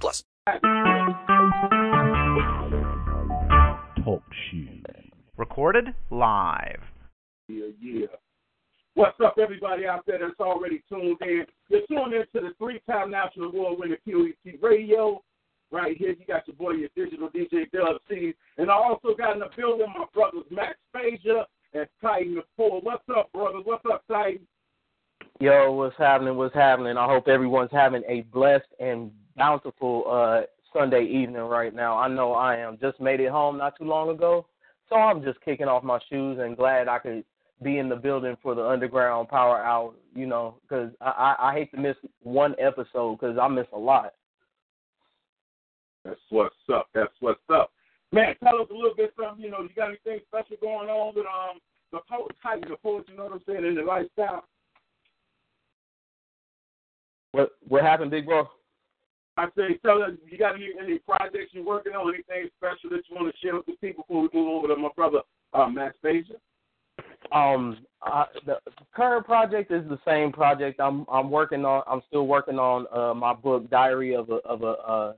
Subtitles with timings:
[0.00, 0.24] plus.
[4.04, 4.82] Talk shoes.
[5.36, 6.82] Recorded live.
[7.48, 8.06] Yeah, yeah.
[8.94, 11.46] What's up, everybody out there that's already tuned in?
[11.68, 15.22] You're tuned in to the three-time national award-winning QET Radio.
[15.70, 18.34] Right here, you got your boy, your digital DJ Dub C.
[18.58, 22.82] And I also got in the building my brothers Max Phasia and Titan the Four.
[22.82, 23.62] What's up, brothers?
[23.64, 24.46] What's up, Titan?
[25.40, 26.36] Yo, what's happening?
[26.36, 26.98] What's happening?
[26.98, 31.98] I hope everyone's having a blessed and bountiful uh, Sunday evening right now.
[31.98, 32.78] I know I am.
[32.80, 34.46] Just made it home not too long ago,
[34.88, 37.24] so I'm just kicking off my shoes and glad I could
[37.62, 39.92] be in the building for the Underground Power Hour.
[40.14, 43.78] You know, because I, I I hate to miss one episode because I miss a
[43.78, 44.14] lot.
[46.04, 46.88] That's what's up.
[46.94, 47.70] That's what's up.
[48.10, 49.44] Man, tell us a little bit something.
[49.44, 51.60] You know, you got anything special going on with um
[51.92, 54.44] the poet Titan, the poet, you know what I'm saying, in the lifestyle?
[57.32, 58.48] What what happened, big bro?
[59.36, 63.02] I say, tell us, you got any, any projects you're working on, anything special that
[63.08, 65.20] you want to share with the people before we move over to my brother
[65.54, 66.36] uh, Max Phasia?
[67.32, 68.58] Um, uh, the
[68.94, 70.80] current project is the same project.
[70.80, 71.82] I'm I'm working on.
[71.86, 75.12] I'm still working on uh, my book, Diary of a of a uh,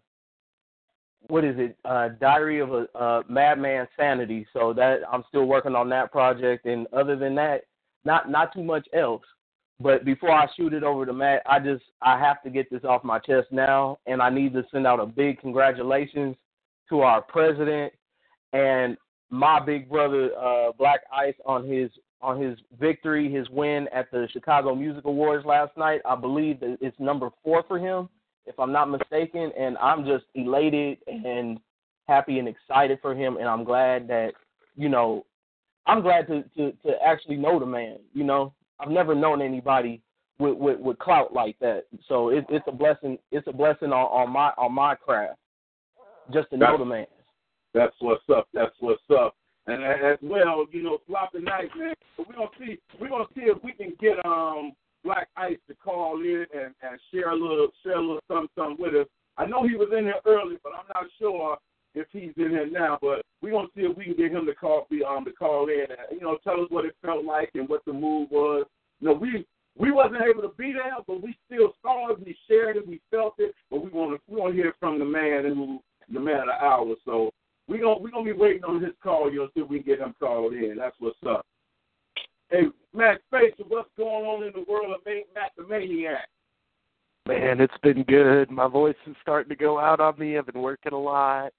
[1.28, 1.76] what is it?
[1.84, 4.46] Uh, Diary of a uh, Madman Sanity.
[4.52, 6.66] So that I'm still working on that project.
[6.66, 7.62] And other than that,
[8.04, 9.22] not not too much else.
[9.80, 12.84] But before I shoot it over to Matt, I just I have to get this
[12.84, 16.36] off my chest now, and I need to send out a big congratulations
[16.88, 17.92] to our president
[18.52, 18.96] and
[19.30, 21.90] my big brother uh, Black Ice on his
[22.22, 26.00] on his victory, his win at the Chicago Music Awards last night.
[26.06, 28.08] I believe that it's number four for him,
[28.46, 31.58] if I'm not mistaken, and I'm just elated and
[32.08, 34.32] happy and excited for him, and I'm glad that
[34.76, 35.26] you know
[35.86, 37.98] I'm glad to to to actually know the man.
[38.14, 40.02] You know, I've never known anybody
[40.38, 41.84] with with, with clout like that.
[42.08, 43.18] So it, it's a blessing.
[43.30, 45.38] It's a blessing on, on my on my craft
[46.32, 47.06] just to know the man.
[47.72, 48.48] That's what's up.
[48.54, 49.34] That's what's up.
[49.66, 51.94] And as well, you know, sloppy night, man.
[52.18, 54.72] We're gonna see we're gonna see if we can get um
[55.04, 58.76] Black Ice to call in and, and share a little share a little something, something
[58.78, 59.06] with us.
[59.36, 61.56] I know he was in here early, but I'm not sure
[61.94, 62.98] if he's in here now.
[63.00, 65.68] But we're gonna see if we can get him to call be um to call
[65.68, 68.64] in and you know tell us what it felt like and what the move was.
[69.00, 69.44] You know, we
[69.76, 73.00] we wasn't able to be there, but we still saw it, we shared it, we
[73.10, 73.54] felt it.
[73.70, 76.46] But we want to we want to hear from the man who the man of
[76.46, 76.94] the hour.
[77.04, 77.30] So
[77.68, 79.30] we gonna we gonna be waiting on his call.
[79.30, 80.76] You know, see if we can get him called in.
[80.78, 81.44] That's what's up.
[82.50, 86.28] Hey, Matt Spacer, what's going on in the world of Ma- Matt the Maniac?
[87.26, 88.50] Man, it's been good.
[88.50, 90.38] My voice is starting to go out on me.
[90.38, 91.52] I've been working a lot.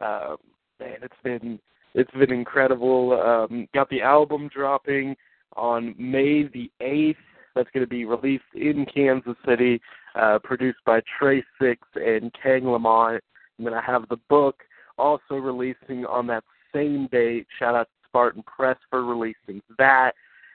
[0.00, 0.36] Um,
[0.80, 1.58] man, it's been
[1.94, 3.12] it's been incredible.
[3.20, 5.14] Um, got the album dropping
[5.56, 7.18] on May the eighth.
[7.54, 9.80] That's going to be released in Kansas City,
[10.16, 13.22] uh, produced by Trey Six and Kang Lamont.
[13.58, 14.56] I'm going to have the book
[14.98, 16.42] also releasing on that
[16.74, 17.46] same date.
[17.58, 20.12] Shout out to Spartan Press for releasing that.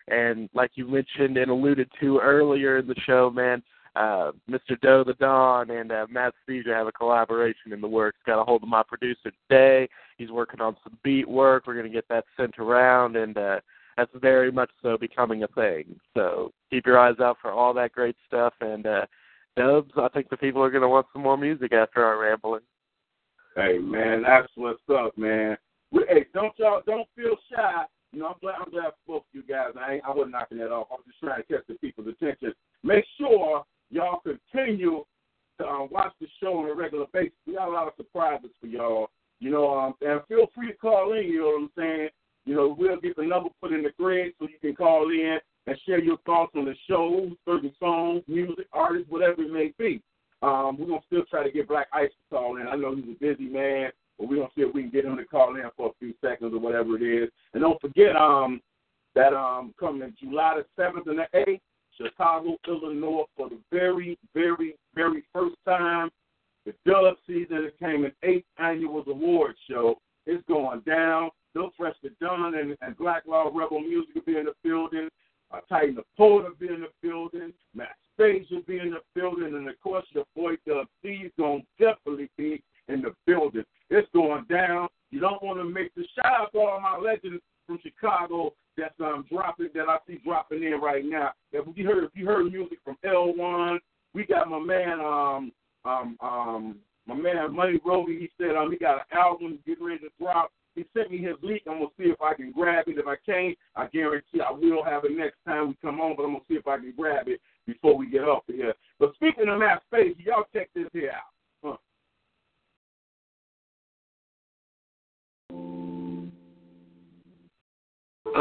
[0.09, 3.63] And like you mentioned and alluded to earlier in the show, man,
[4.00, 4.80] uh, Mr.
[4.82, 8.18] Doe the Don and uh, Matt Speeger have a collaboration in the works.
[8.26, 9.90] Got a hold of my producer today.
[10.18, 11.68] He's working on some beat work.
[11.68, 13.59] We're going to get that sent around, and uh,
[13.98, 16.00] that's very much so becoming a thing.
[16.16, 18.54] So keep your eyes out for all that great stuff.
[18.62, 19.06] And uh,
[19.58, 22.62] Dubs, I think the people are going to want some more music after our rambling.
[23.56, 25.58] Hey man, that's what's up, man.
[25.92, 27.84] Hey, don't y'all don't feel shy.
[28.14, 29.74] You know, I'm glad I'm glad for both of you guys.
[29.78, 30.88] I ain't, I wasn't knocking that off.
[30.92, 32.54] I'm just trying to catch the people's attention.
[32.84, 35.04] Make sure y'all continue
[35.60, 37.34] to um, watch the show on a regular basis.
[37.46, 39.09] We got a lot of surprises for y'all.
[39.40, 41.24] You know, um, and feel free to call in.
[41.24, 42.09] You know what I'm saying?
[42.46, 45.38] You know, we'll get the number put in the grid so you can call in
[45.68, 50.02] and share your thoughts on the show, certain songs, music, artists, whatever it may be.
[50.42, 52.68] Um, we're gonna still try to get Black Ice to call in.
[52.68, 55.18] I know he's a busy man, but we're gonna see if we can get him
[55.18, 57.30] to call in for a few seconds or whatever it is.
[57.53, 58.62] And don't forget um
[59.16, 61.62] that um coming July the seventh and the eighth,
[62.01, 66.09] Chicago, Illinois, for the very, very, very first time,
[66.66, 71.29] the Dub Season Entertainment eighth annual award show is going down.
[71.53, 75.09] Bill Fresh the Don and, and Black Law Rebel Music will be in the building.
[75.51, 77.51] Uh, Titan the Porter be in the building.
[77.73, 79.55] Matt Spade will be in the building.
[79.55, 83.63] And of course, your boy Dub C is going to definitely be in the building.
[83.90, 84.90] It's going down.
[85.09, 89.00] You don't want to make the shout out to all my legends from Chicago that's
[89.00, 91.32] um dropping that I see dropping in right now.
[91.52, 93.80] If you heard if you heard music from L one,
[94.16, 95.52] we got my man um
[95.86, 100.00] um um my man Money Roby, he said um he got an album getting ready
[100.00, 100.52] to drop.
[100.76, 101.64] He sent me his link.
[101.68, 102.98] I'm gonna see if I can grab it.
[102.98, 106.16] If I can't, I guarantee I will have it next time we come on.
[106.16, 108.74] But I'm gonna see if I can grab it before we get off of here.
[108.98, 111.30] But speaking of that space, y'all check this here out.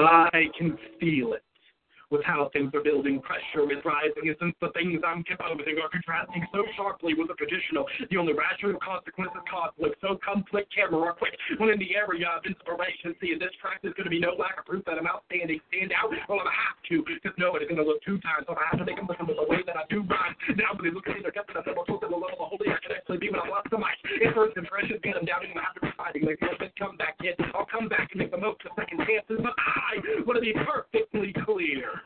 [0.07, 1.43] I can feel it.
[2.09, 5.93] With how things are building, pressure is rising, and since the things I'm composing are
[5.93, 10.01] contrasting so sharply with the traditional, the only rational consequence is conflict.
[10.01, 11.37] So come click camera quick.
[11.61, 14.33] When in the area of inspiration, see in this track there's going to be no
[14.33, 15.61] lack of proof that I'm outstanding.
[15.69, 18.49] Stand out, well, I'm going to have to, because nobody's going to look two times,
[18.49, 20.33] so I have to make them listen to the way that I do rhyme.
[20.57, 22.73] Now, when they look at depth and I'm never close to the level of holy,
[22.73, 24.01] I can actually be when I lost mic.
[24.17, 24.65] If first them
[25.29, 26.25] down, I'm going to have to be fighting.
[26.25, 26.41] Like,
[26.81, 27.37] come back, kid.
[27.53, 30.57] I'll come back and make the most of second chances, but I want to be
[30.57, 31.98] perfectly clear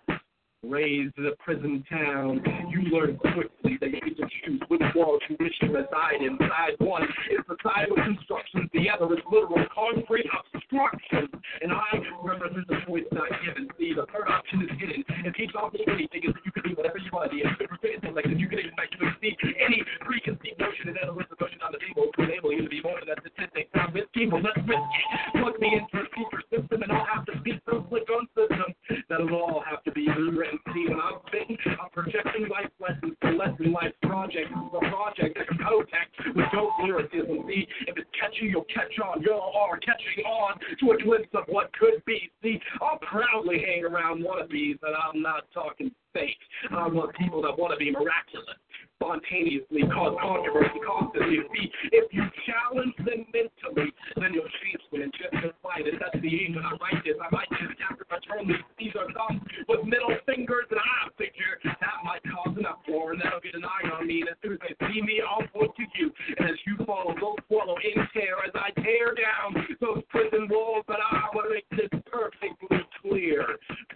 [0.63, 5.21] raised in a prison town, you learn quickly that you get to choose which world
[5.29, 6.39] you wish to reside in.
[6.39, 11.27] Side one is the side with instructions, the other is literal concrete obstruction.
[11.63, 13.69] And I represent the choice not given.
[13.79, 15.05] See, the third option is hidden.
[15.27, 17.43] It keeps off anything is that you can be whatever you want to be.
[17.43, 21.75] And like you can expect to exceed any preconceived notion and with the notion on
[21.75, 23.67] the table to enable you to be more than a statistic.
[23.75, 25.43] I'm risky, but let's risk it.
[25.43, 28.75] Plug me into a secret system and I'll have to speak through click on systems.
[29.09, 30.52] That'll all have to be rewritten.
[30.53, 35.49] See, when I'm spitting, I'm projecting life lessons to lesson life is a project that
[35.49, 37.45] can co-text with dope lyricism.
[37.49, 39.23] See, if it's catchy, you'll catch on.
[39.23, 42.31] You are catching on to a glimpse of what could be.
[42.43, 46.41] See, I'll proudly hang around wannabes, and I'm not talking fake.
[46.71, 48.57] I want people that want to be miraculous
[49.03, 51.43] spontaneously cause controversy constantly.
[51.51, 55.51] See, if you challenge them mentally, then you'll change them just as.
[55.73, 57.17] And that's the aim when I write this.
[57.19, 61.09] I might just after I turn these these are thumbs with middle fingers, and I
[61.17, 64.21] figure that might cause an uproar, and that'll get an eye on me.
[64.21, 66.13] And as soon as they see me, I'll point to you.
[66.39, 70.85] And as you follow, they'll swallow in tear as I tear down those prison walls.
[70.87, 73.47] But I want to make this perfectly clear.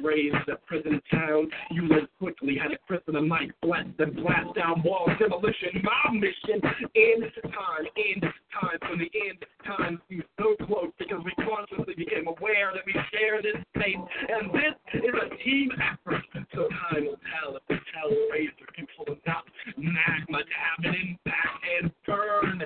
[0.01, 4.55] Raised a prison town, you learn quickly how to christen a mic, blast and blast
[4.55, 5.83] down walls, demolition.
[5.83, 6.61] My mission,
[6.95, 8.23] end time, end
[8.61, 8.79] time.
[8.81, 13.43] From the end time seems so close because we consciously became aware that we share
[13.43, 16.23] this space, and this is a team effort.
[16.55, 19.45] So time will tell if the Hellraiser can pull out,
[19.77, 22.59] magma to have an impact and burn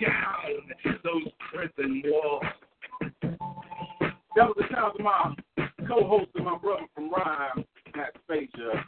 [0.00, 2.44] down those prison walls.
[4.36, 5.34] That was the sound of my
[5.90, 7.64] co-host and my brother from Rhyme,
[7.96, 8.84] Matt Spacer.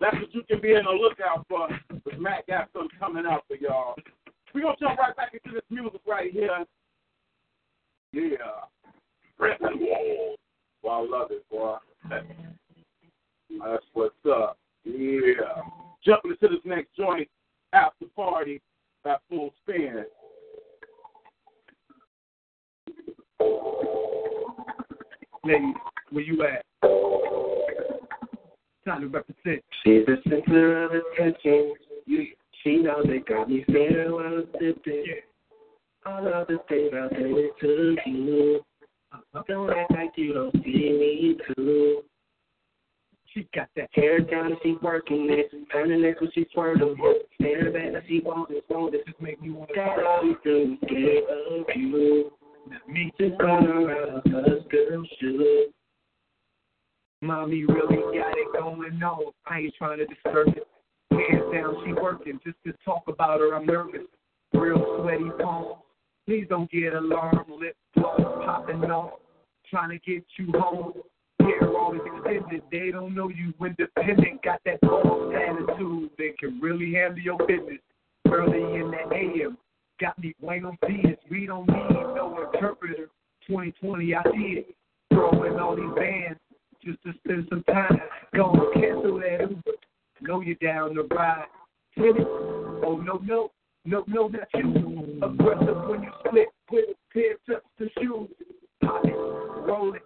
[0.00, 1.68] That's what you can be in the lookout for.
[1.88, 3.94] Because Matt got something coming out for y'all.
[4.54, 6.64] We're going to jump right back into this music right here.
[8.12, 8.36] Yeah.
[10.82, 11.76] Well, I love it, boy.
[12.08, 14.58] That's what's up.
[14.84, 15.62] Yeah.
[16.04, 17.28] Jumping into this next joint
[17.72, 18.60] after party
[19.04, 20.04] at full spin.
[25.44, 25.74] Ladies,
[26.10, 26.64] where you at?
[28.84, 29.64] Time to represent.
[29.82, 31.74] She's the center of attention.
[32.04, 32.26] You,
[32.62, 35.04] she knows they got me feeling while I'm sipping.
[36.04, 38.60] All of the things I said it to you.
[39.12, 39.42] Uh-huh.
[39.48, 42.02] Don't act like you don't see me too.
[43.32, 43.88] She got that.
[43.92, 45.50] Hair down, and she working it.
[45.72, 46.96] Turning it when she swerving.
[47.36, 48.92] Stare back, now she won't respond.
[48.92, 49.80] This make me want to.
[49.80, 52.30] all we do is get of you.
[52.88, 55.72] Me, Just run around, cause girls should.
[57.22, 59.32] mommy really got it going on.
[59.46, 60.66] I ain't trying to disturb it.
[61.10, 62.38] Hands down, she working.
[62.44, 64.02] Just to talk about her, I'm nervous.
[64.52, 65.76] Real sweaty palms.
[66.26, 67.48] Please don't get alarmed.
[67.48, 69.14] Lip gloss popping off.
[69.68, 70.92] Trying to get you home.
[71.40, 72.62] Hair always extended.
[72.70, 74.42] They don't know you independent.
[74.42, 76.10] Got that boss attitude.
[76.18, 77.80] They can really handle your business.
[78.30, 79.58] Early in the AM.
[80.00, 81.18] Got me Buenos Dias.
[81.30, 83.10] We don't need no interpreter.
[83.46, 84.74] 2020, I see it.
[85.12, 86.40] Throwing all these bands
[86.82, 88.00] just to spend some time.
[88.34, 89.76] Go and cancel that Uber.
[90.22, 91.44] Know you're down the ride.
[91.92, 92.26] Hit it.
[92.26, 93.50] Oh, no, no.
[93.84, 95.20] No, no, not you.
[95.22, 96.48] Aggressive when you split.
[96.68, 98.28] Put a pair of the shoes.
[98.82, 99.12] Pop it.
[99.12, 100.02] Roll it.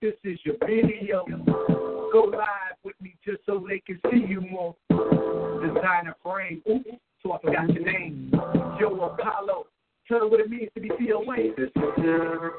[0.00, 1.24] This is your video.
[2.12, 4.74] Go live with me just so they can see you more.
[4.90, 6.62] Designer frame.
[6.68, 6.82] Ooh,
[7.22, 8.30] so I forgot your name.
[8.80, 9.66] Joe Apollo.
[10.08, 11.36] Tell her what it means to be COA.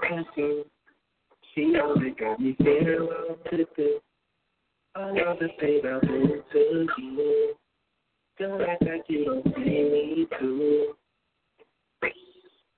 [0.08, 0.64] She's.
[1.54, 3.10] She it got me feeling
[5.40, 7.54] the things I've been to you.
[8.40, 10.94] Don't act like you don't see me too.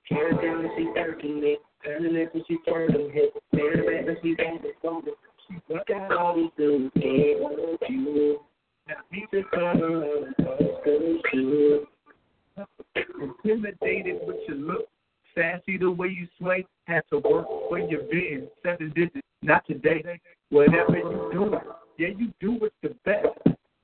[0.10, 1.60] Can't tell if she's working it.
[1.84, 3.38] Turning it when she turn them hips.
[3.54, 5.04] Staring back when she's at the phone.
[5.88, 8.39] Got all these dudes can't want you.
[13.20, 14.88] Intimidated with your look.
[15.34, 16.65] Sassy the way you sway.
[16.86, 18.48] Had to work for your vision.
[18.63, 20.04] Seven digits, not today.
[20.50, 21.60] Whatever you doing,
[21.98, 23.27] yeah, you do it the best.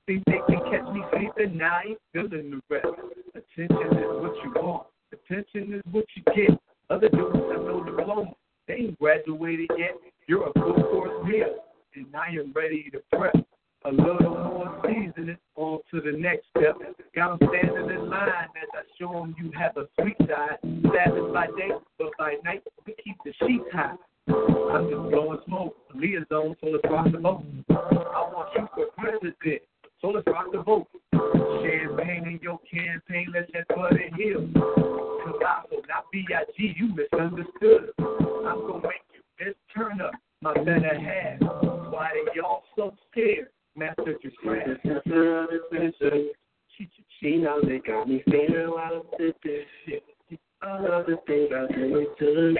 [0.06, 2.86] Think they can catch me sleeping, now I ain't feeling the rest.
[3.34, 4.86] Attention is what you want.
[5.12, 6.58] Attention is what you get.
[6.90, 8.32] Other dudes have no diploma.
[8.68, 9.96] They ain't graduated yet.
[10.26, 11.54] You're a full course meal.
[11.94, 13.34] And I am ready to prep.
[13.84, 16.76] A little more seasoning on to the next step.
[17.16, 20.58] Got them standing in line as I show them you have a sweet side.
[20.62, 23.96] Savage by day, but by night we keep the sheets high.
[24.28, 25.76] I'm just blowing smoke.
[25.94, 27.44] Liaison, so let's rock the boat.
[27.70, 27.74] I
[28.32, 29.62] want you for president,
[30.00, 30.86] so let's rock the boat.
[31.12, 34.38] Champagne in your campaign, let's just put it here.
[34.54, 37.90] Colossal, not B.I.G., you misunderstood.
[37.98, 41.40] I'm gonna make you this turn up, my better half.
[41.92, 43.48] Why they y'all so scared?
[47.20, 50.00] She, knows they got me feeling while I'm sipping.
[50.62, 52.56] All of the things I do to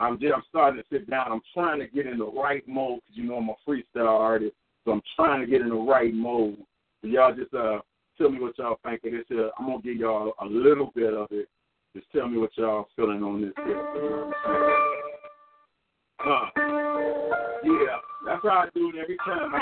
[0.00, 1.30] I'm just, I'm starting to sit down.
[1.30, 4.54] I'm trying to get in the right mode because you know I'm a freestyle artist,
[4.84, 6.56] so I'm trying to get in the right mode.
[7.02, 7.80] So y'all just uh
[8.16, 9.24] tell me what y'all think of this.
[9.30, 11.48] Uh, I'm gonna give y'all a little bit of it.
[11.94, 13.52] Just tell me what y'all feeling on this.
[13.56, 14.32] Here.
[16.24, 16.48] Uh,
[17.62, 19.54] yeah, that's how I do it every time.
[19.54, 19.58] I,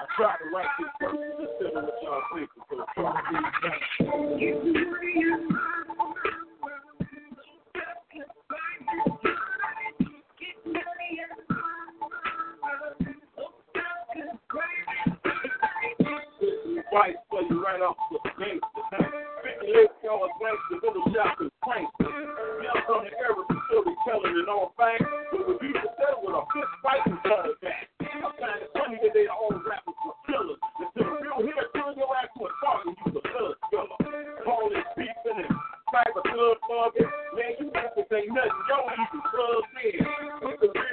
[0.00, 1.18] I try to write this first.
[1.40, 2.50] Just tell me what y'all think
[16.94, 18.62] Christ for you right off the gangster.
[19.42, 22.06] 58 y'all gangster, little shop is prankster.
[22.06, 25.02] Young on the era, facility telling it all facts.
[25.02, 27.90] But would you settle with a fist fight in front of that?
[27.98, 28.30] I
[28.78, 30.62] find that they all rappers were killers.
[30.78, 33.58] And to the real here, turn your ass to a target, you the thug.
[34.46, 35.50] All this beefing and
[35.90, 37.10] cyber thug bugging.
[37.34, 38.62] Man, you rappers ain't nothing.
[38.70, 40.83] Y'all even thugs.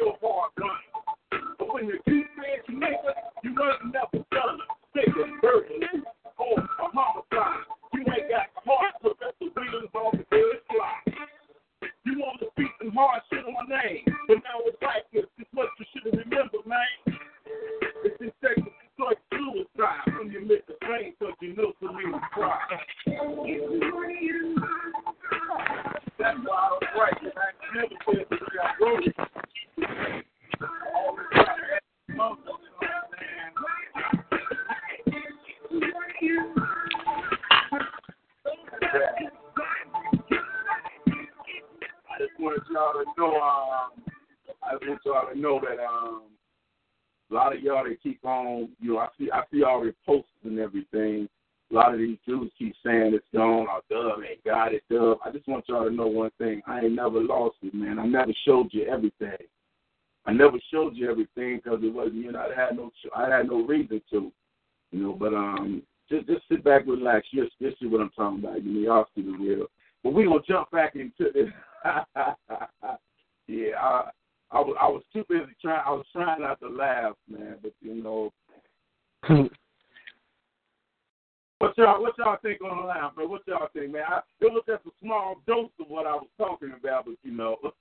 [82.41, 83.27] Think on the line, bro?
[83.27, 84.03] What y'all think, man?
[84.07, 87.31] I, it was just a small dose of what I was talking about, but you
[87.31, 87.57] know.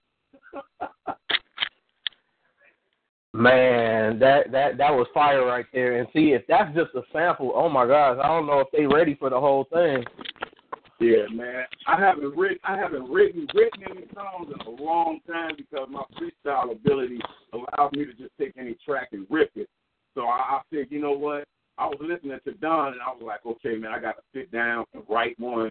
[3.32, 6.00] Man, that that that was fire right there.
[6.00, 8.86] And see, if that's just a sample, oh my gosh, I don't know if they
[8.86, 10.02] ready for the whole thing.
[10.98, 11.64] Yeah, man.
[11.86, 16.02] I haven't written I haven't written written any songs in a long time because my
[16.18, 17.20] freestyle ability
[17.52, 19.68] allows me to just take any track and rip it.
[20.14, 21.44] So I, I said, you know what?
[21.78, 21.98] I was
[22.60, 25.02] listening to Don and I was like, okay, man, I got to sit down and
[25.08, 25.70] write one.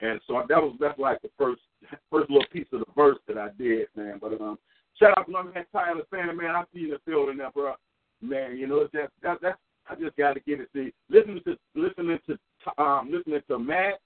[0.00, 1.62] And so that was that's like the first
[2.10, 4.18] first little piece of the verse that I did, man.
[4.20, 4.58] But um,
[4.98, 6.54] shout out to my man Tyler Sanders, man.
[6.54, 7.74] I see you in the building there, bro.
[8.20, 10.68] Man, you know just that that's I just got to get it.
[10.74, 14.00] See, listening to listening to um listening to Matt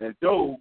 [0.00, 0.58] and Doe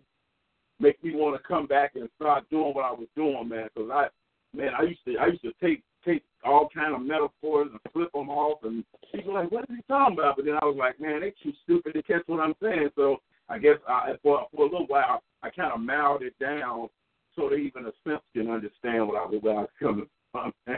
[0.80, 3.69] make me want to come back and start doing what I was doing, man.
[3.73, 4.08] Because I,
[4.56, 8.12] man, I used to I used to take take all kind of metaphors and flip
[8.14, 8.84] them off, and
[9.14, 11.54] people like, "What is he talking about?" But then I was like, "Man, they too
[11.64, 13.18] stupid to catch what I'm saying." So
[13.50, 16.90] I guess I, for for a little while I kind of mouthed it down
[17.36, 20.54] so that even a simp can understand what I where I was coming from.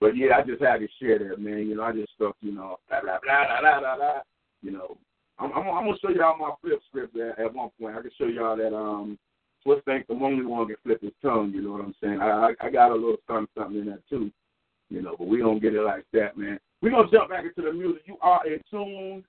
[0.00, 1.66] but yeah, I just had to share that, man.
[1.68, 4.20] You know, I just stuff, you know, blah blah blah blah blah blah.
[4.62, 4.96] You know,
[5.38, 7.96] I'm, I'm, I'm gonna show y'all my flip script at, at one point.
[7.96, 9.18] I can show y'all that um,
[9.62, 11.52] Swiss think the only one can flip his tongue.
[11.54, 12.20] You know what I'm saying?
[12.20, 14.30] I I, I got a little something something in that too.
[14.90, 16.58] You know, but we don't get it like that, man.
[16.82, 18.02] We're gonna jump back into the music.
[18.06, 19.24] You are in tune.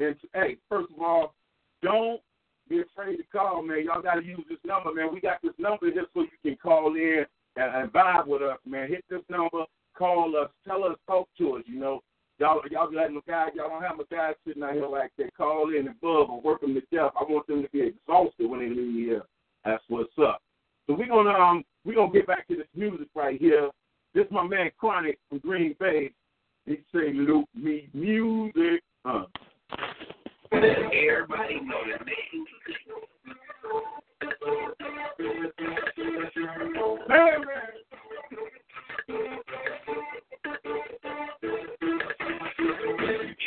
[0.00, 1.34] And hey, first of all,
[1.82, 2.20] don't
[2.68, 3.84] be afraid to call, man.
[3.84, 5.12] Y'all got to use this number, man.
[5.12, 7.24] We got this number here so you can call in
[7.56, 8.88] and, and vibe with us, man.
[8.88, 9.64] Hit this number,
[9.96, 11.62] call us, tell us, talk to us.
[11.66, 12.00] You know,
[12.38, 15.34] y'all y'all letting the guys, y'all don't have my guys sitting out here like that.
[15.36, 17.12] Call in and bug or work them to death.
[17.18, 19.22] I want them to be exhausted when they leave here.
[19.64, 20.42] That's what's up.
[20.86, 23.70] So we're gonna um we're gonna get back to this music right here.
[24.14, 26.10] This is my man Chronic from Green Bay.
[26.64, 28.82] He say loop me music.
[29.04, 29.24] Uh.
[30.50, 32.46] Everybody know the name.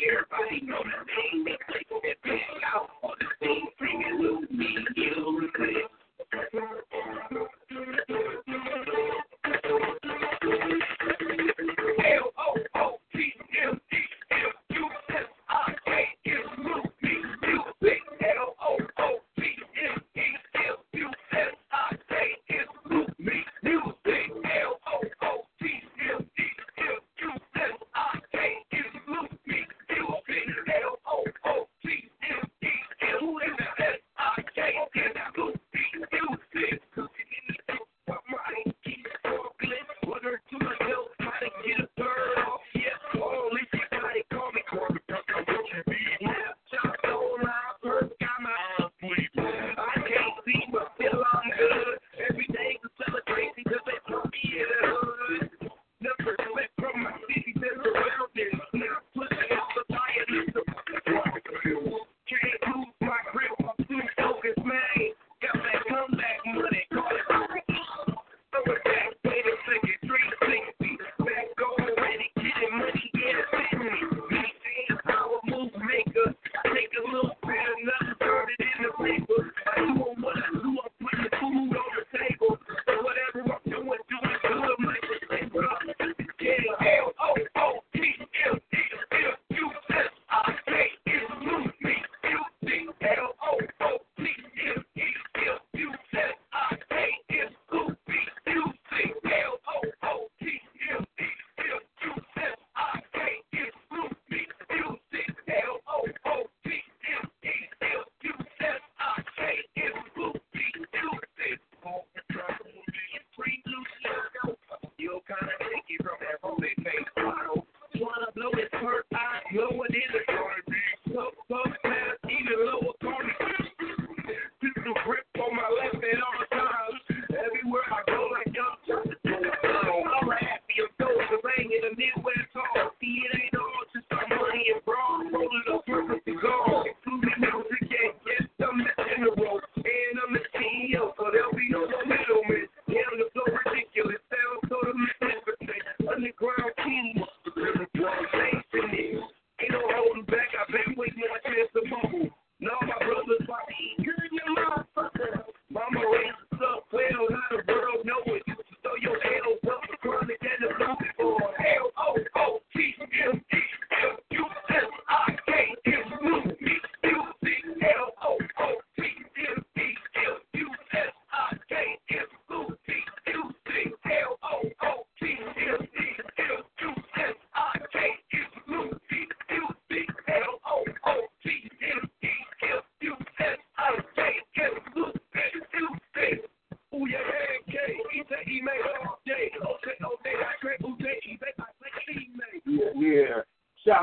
[0.04, 1.46] Everybody know the name.
[1.46, 2.40] They click that thing
[2.74, 3.68] out on the thing.
[3.80, 5.90] Bring it loop me music.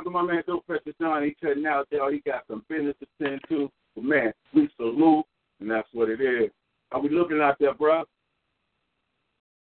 [0.08, 1.22] To my man, Dope Precious John.
[1.22, 2.10] He cutting out there.
[2.12, 3.70] He got some business to tend to.
[3.94, 5.24] But man, we salute,
[5.60, 6.50] and that's what it is.
[6.92, 8.04] Are we looking out there, bro?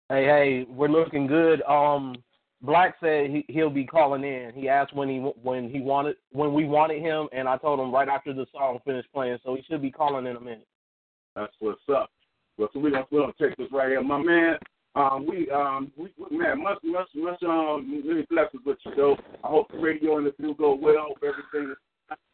[0.09, 1.61] Hey, hey, we're looking good.
[1.63, 2.15] Um,
[2.61, 4.51] Black said he he'll be calling in.
[4.53, 7.93] He asked when he when he wanted when we wanted him, and I told him
[7.93, 9.37] right after the song finished playing.
[9.43, 10.67] So he should be calling in a minute.
[11.35, 12.09] That's what's up.
[12.57, 14.57] Well, so we're gonna, we're gonna take this right here, my man.
[14.95, 19.17] Um, we um, we, man, much much much um, many blessings with you, though.
[19.43, 21.13] I hope the radio and the view go well.
[21.17, 21.77] Everything is.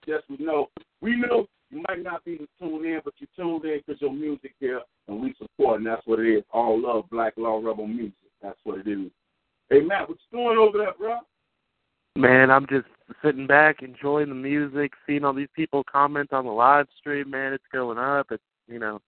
[0.07, 0.69] Yes, we know.
[1.01, 4.53] We know you might not be tuned in, but you tuned in because your music
[4.59, 6.43] here, and we support, and that's what it is.
[6.51, 8.13] All love, Black Law Rebel music.
[8.41, 9.11] That's what it is.
[9.69, 11.17] Hey, Matt, what's going over there, bro?
[12.15, 12.85] Man, I'm just
[13.23, 17.31] sitting back, enjoying the music, seeing all these people comment on the live stream.
[17.31, 18.27] Man, it's going up.
[18.31, 19.01] It's you know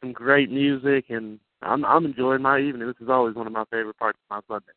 [0.00, 2.86] some great music, and I'm I'm enjoying my evening.
[2.86, 4.72] This is always one of my favorite parts of my Sunday.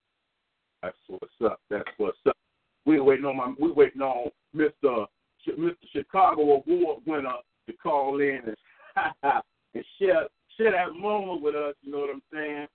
[0.81, 1.59] That's what's up.
[1.69, 2.37] That's what's up.
[2.85, 3.53] We're waiting on my.
[3.57, 5.05] We're waiting on Mister
[5.47, 5.75] Mr.
[5.91, 7.33] Chicago Award winner
[7.67, 9.13] to call in and
[9.73, 11.75] and share share that moment with us.
[11.81, 12.67] You know what I'm saying?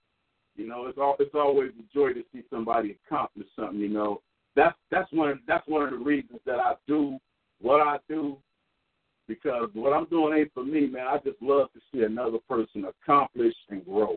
[0.57, 3.79] You know, it's all it's always a joy to see somebody accomplish something.
[3.79, 4.23] You know,
[4.57, 7.19] that's that's one of, that's one of the reasons that I do
[7.61, 8.37] what I do
[9.31, 11.07] because what I'm doing ain't for me, man.
[11.07, 14.17] I just love to see another person accomplish and grow,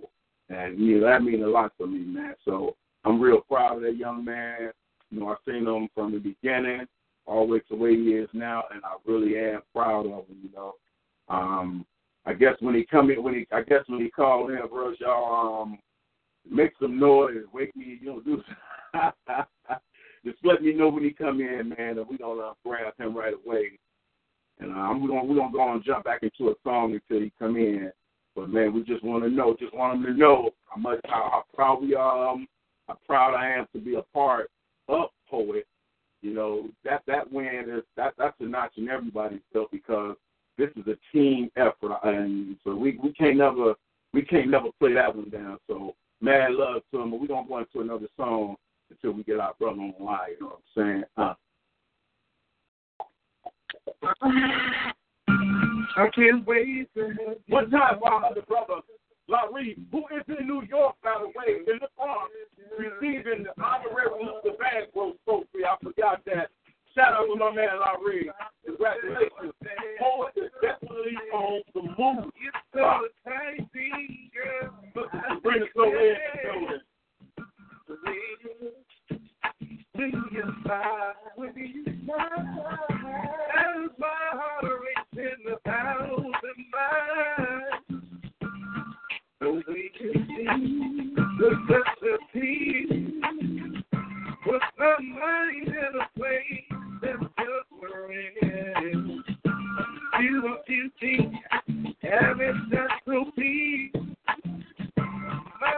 [0.50, 2.34] and you know that means a lot for me, man.
[2.44, 4.72] So I'm real proud of that young man.
[5.12, 6.88] You know, I've seen him from the beginning
[7.28, 10.38] all the way to where he is now, and I really am proud of him.
[10.42, 10.74] You know,
[11.30, 11.86] um,
[12.26, 14.94] I guess when he come in, when he, I guess when he called in, bro,
[15.00, 15.78] y'all um,
[16.50, 18.42] make some noise, wake me, you know, do.
[20.26, 23.16] Just let me know when he come in, man, and we gonna uh, grab him
[23.16, 23.78] right away.
[24.60, 27.32] And uh, we're gonna we're gonna go and jump back into a song until he
[27.40, 27.92] come in.
[28.36, 31.30] But man, we just want to know, just want him to know how much how,
[31.32, 32.48] how proud we are, um,
[32.88, 34.50] how proud I am to be a part
[34.88, 35.66] of Poet.
[36.22, 40.16] You know that that win is that that's a notch in everybody's belt because
[40.58, 43.74] this is a team effort, and so we we can't never
[44.14, 45.58] we can't never play that one down.
[45.68, 48.56] So mad love to him, but we're gonna go into another song
[48.90, 50.30] until we get our brother on the line.
[50.40, 51.04] You know what I'm saying?
[51.18, 51.34] Uh,
[55.96, 58.82] I can't wait to have One time, while the brother
[59.28, 62.30] Larry, who is in New York, by the way, in the park,
[62.78, 64.58] receiving the honorary Mr.
[64.58, 65.66] Bancroft trophy.
[65.66, 66.50] I forgot that.
[66.96, 68.30] Shout out to my man Larry.
[68.66, 69.54] Congratulations.
[70.00, 72.32] Poet is definitely on the move.
[75.42, 76.16] Bring us over in
[80.12, 80.54] the
[81.36, 81.86] building.
[83.56, 88.04] As my heart races a thousand miles,
[89.40, 91.50] so we can see the.
[94.44, 96.68] Put my mind in a place
[97.02, 97.70] that's just
[102.70, 103.92] natural peace.
[104.98, 105.74] My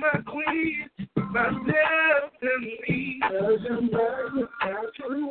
[0.00, 3.18] my queen, my destiny.
[3.20, 4.48] Doesn't matter,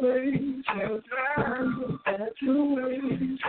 [0.01, 0.63] ways,
[2.05, 3.39] natural ways,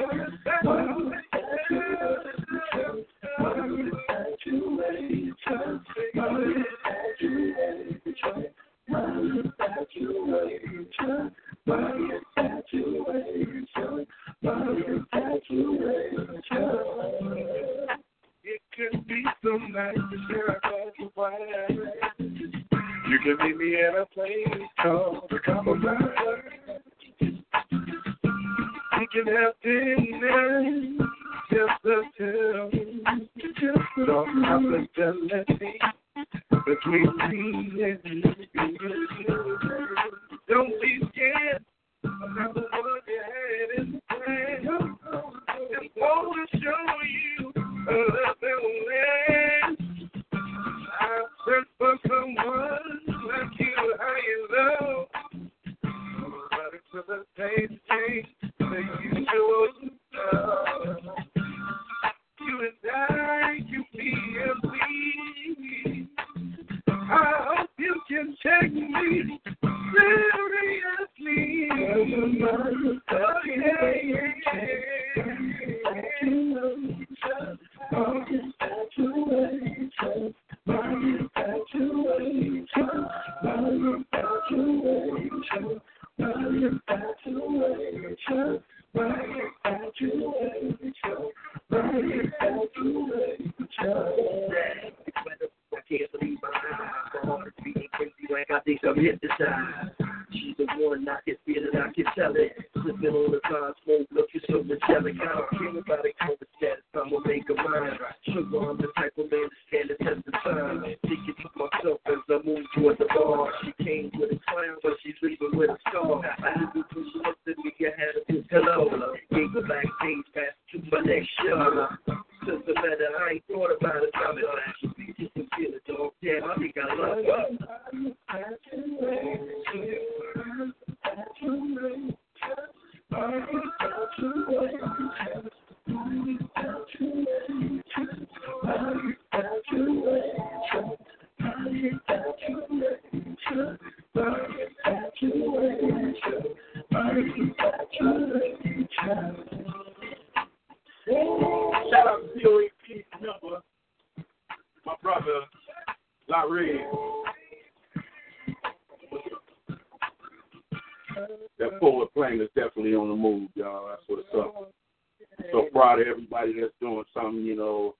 [165.56, 167.42] so proud of everybody that's doing something.
[167.42, 167.94] You know,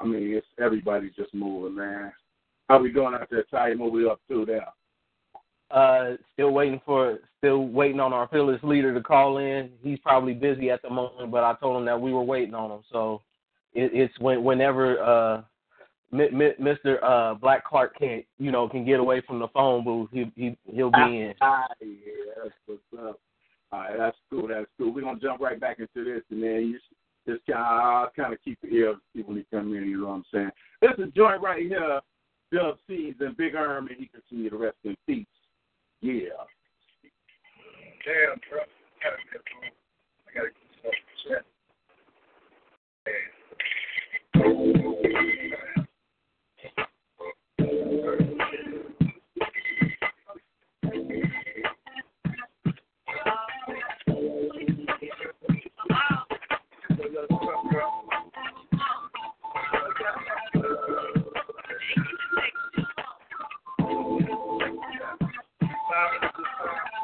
[0.00, 2.12] I mean, it's everybody's just moving, man.
[2.68, 3.74] How we going out there, Ty?
[3.74, 4.72] What we up to now?
[5.76, 9.70] Uh, still waiting for, still waiting on our fearless leader to call in.
[9.82, 12.70] He's probably busy at the moment, but I told him that we were waiting on
[12.70, 12.82] him.
[12.92, 13.22] So
[13.72, 15.42] it, it's when, whenever uh,
[16.12, 17.02] Mr.
[17.02, 20.56] Uh, Black Clark can't, you know, can get away from the phone booth, he, he
[20.70, 21.34] he'll be in.
[21.40, 23.18] Ah, yes, what's up.
[23.72, 24.48] All right, that's cool.
[24.48, 24.92] That's cool.
[24.92, 26.78] We're gonna jump right back into this, and then you
[27.26, 29.88] just kind of, I'll kind of keep your ear see when he come in.
[29.88, 30.50] You know what I'm saying?
[30.82, 32.00] This is joint right here,
[32.52, 35.26] Dub C's and Big Arm, and he can see the rest in peace.
[36.00, 36.44] Yeah.
[38.04, 38.60] Damn, bro.
[39.02, 39.42] Gotta get.
[40.28, 40.50] I gotta
[41.28, 41.44] get.
[43.06, 43.42] Hey.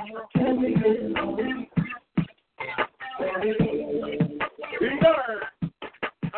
[0.00, 0.08] I'm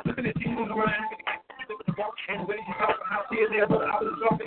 [0.04, 0.90] looking at these moves around
[2.28, 4.41] and waiting to talk about how here, there, but I was talking.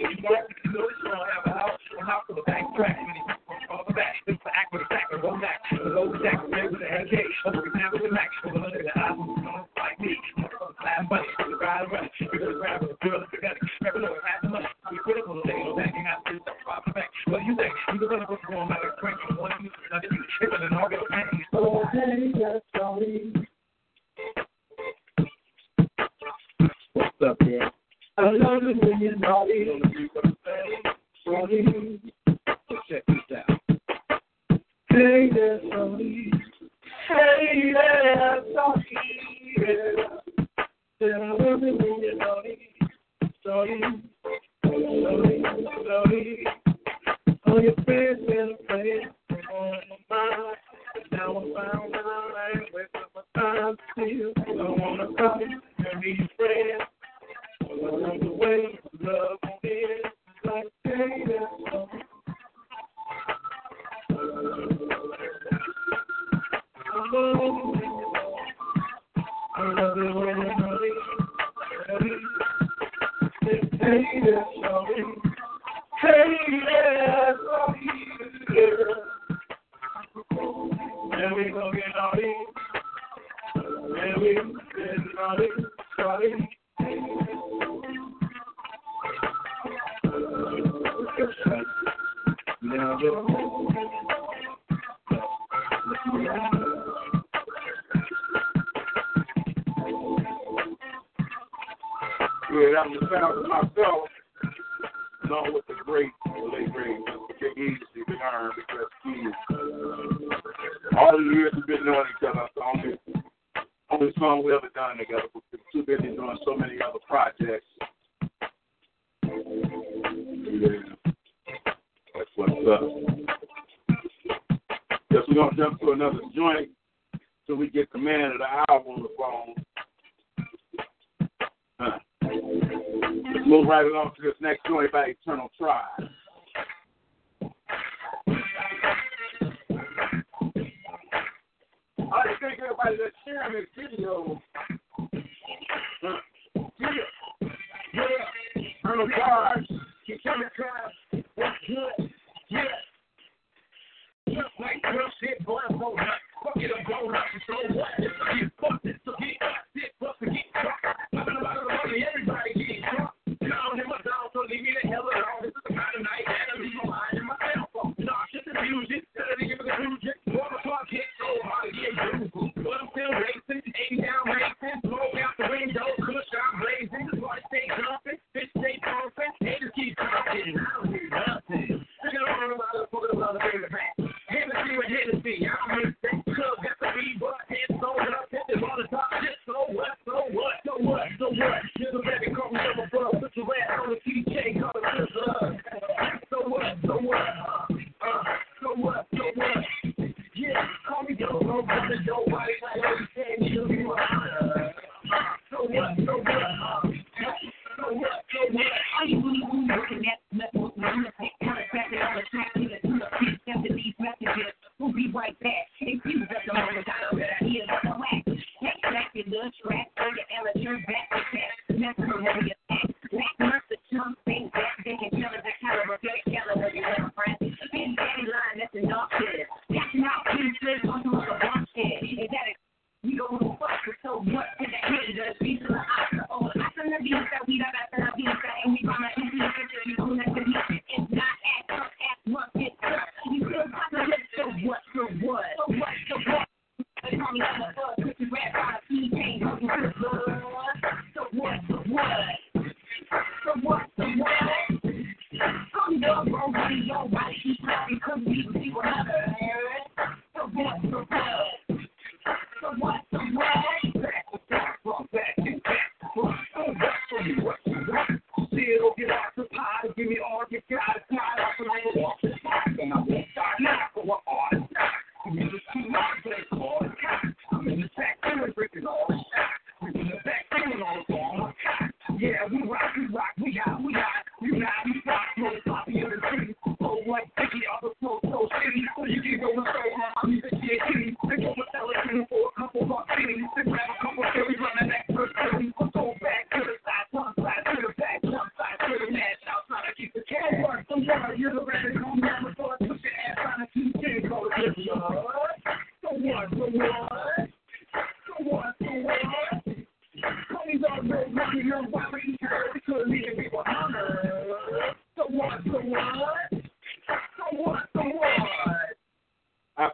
[156.58, 157.26] It, I'm going up.
[157.48, 158.05] So what?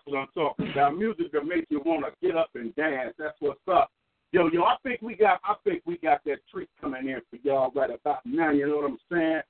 [0.02, 0.97] That's what I'm talking about.
[0.97, 3.14] Music that makes you want to get up and dance.
[3.20, 3.91] That's what's up.
[4.32, 7.38] Yo, yo, I think we got, I think we got that treat coming in for
[7.43, 8.52] y'all right about now.
[8.52, 9.41] You know what I'm saying?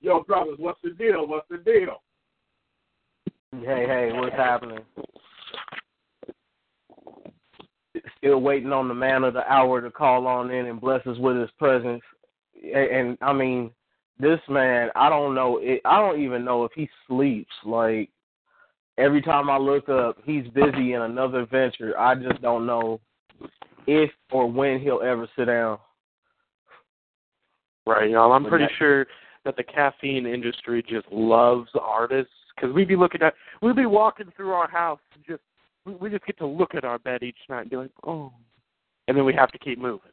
[0.00, 1.26] Yo, brothers, what's the deal?
[1.28, 2.02] What's the deal?
[3.52, 4.80] Hey, hey, what's happening?
[8.16, 11.18] Still waiting on the man of the hour to call on in and bless us
[11.18, 12.02] with his presence.
[12.62, 13.70] And, and I mean,
[14.18, 15.58] this man, I don't know.
[15.58, 17.52] It, I don't even know if he sleeps.
[17.64, 18.10] Like
[18.98, 21.98] every time I look up, he's busy in another venture.
[21.98, 23.00] I just don't know
[23.86, 25.78] if or when he'll ever sit down.
[27.86, 28.32] Right, y'all.
[28.32, 29.06] I'm pretty sure
[29.44, 34.30] that the caffeine industry just loves artists because we'd be looking at, we'd be walking
[34.36, 35.42] through our house and just,
[36.00, 38.30] we- just get to look at our bed each night and be like, oh,
[39.06, 40.10] and then we have to keep moving.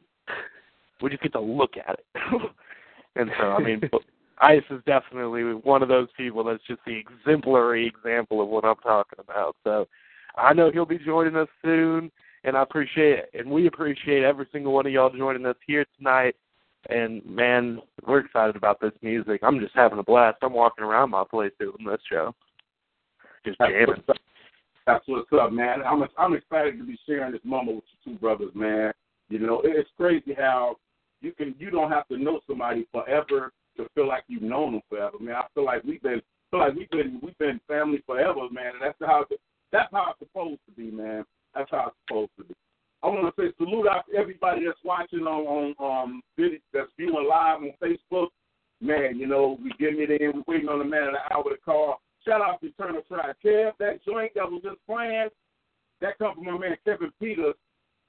[1.02, 2.06] We just get to look at it.
[3.16, 3.82] and so, I mean,
[4.38, 8.76] Ice is definitely one of those people that's just the exemplary example of what I'm
[8.76, 9.56] talking about.
[9.64, 9.86] So
[10.36, 12.10] I know he'll be joining us soon,
[12.44, 13.30] and I appreciate it.
[13.34, 16.36] And we appreciate every single one of y'all joining us here tonight.
[16.90, 19.40] And man, we're excited about this music.
[19.42, 20.38] I'm just having a blast.
[20.42, 22.34] I'm walking around my place doing this show,
[23.44, 23.86] just That's jamming.
[23.88, 24.16] what's up.
[24.86, 25.82] That's what's up, man.
[25.82, 28.92] I'm I'm excited to be sharing this moment with you two brothers, man.
[29.28, 30.76] You know, it's crazy how
[31.22, 34.82] you can you don't have to know somebody forever to feel like you've known them
[34.88, 35.36] forever, man.
[35.36, 36.20] I feel like we've been
[36.50, 38.72] feel like we've been we've been family forever, man.
[38.74, 39.24] And that's how
[39.72, 41.24] that's how it's supposed to be, man.
[41.54, 42.54] That's how it's supposed to be.
[43.02, 46.22] I want to say salute out to everybody that's watching on on um
[46.72, 48.28] that's viewing live on Facebook.
[48.80, 51.44] Man, you know, we getting it in, we're waiting on the man of the hour
[51.44, 52.00] to call.
[52.26, 53.34] Shout out to Eternal Tribe.
[53.42, 55.28] Kev, that joint that was just playing,
[56.02, 57.54] that come from my man Kevin Peters.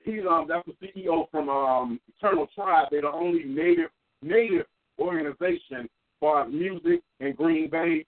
[0.04, 2.88] He's um that's the CEO from um Eternal Tribe.
[2.92, 3.90] They're the only native
[4.22, 4.66] native
[5.00, 5.90] organization
[6.20, 8.06] for music in Green Bay.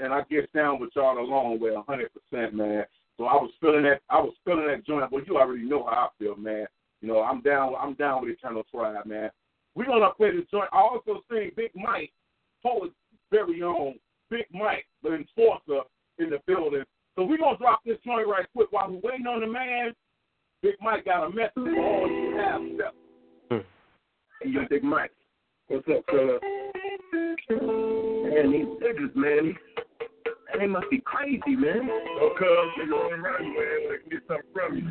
[0.00, 2.84] And I get down with y'all the long way, a hundred percent, man.
[3.16, 5.10] So I was feeling that I was feeling that joint.
[5.10, 6.66] Well, you already know how I feel, man.
[7.00, 9.30] You know, I'm down I'm down with Eternal Tribe, man.
[9.74, 10.68] We're gonna play this joint.
[10.72, 12.12] I also sing Big Mike,
[12.62, 12.94] poet's
[13.30, 13.94] very own
[14.30, 15.82] Big Mike, the enforcer
[16.18, 16.84] in the building.
[17.16, 19.92] So we're gonna drop this joint right quick while we're waiting on the man.
[20.62, 23.64] Big Mike got a message for all you have steps.
[24.42, 25.10] Hey, yo, Big Mike.
[25.68, 26.38] What's up, fella?
[27.50, 29.54] Man, these niggas, man.
[30.58, 31.90] They must be crazy, man.
[31.90, 32.48] Oh, cuz,
[32.80, 33.78] nigga on the run, man.
[33.90, 34.84] They can get something from you.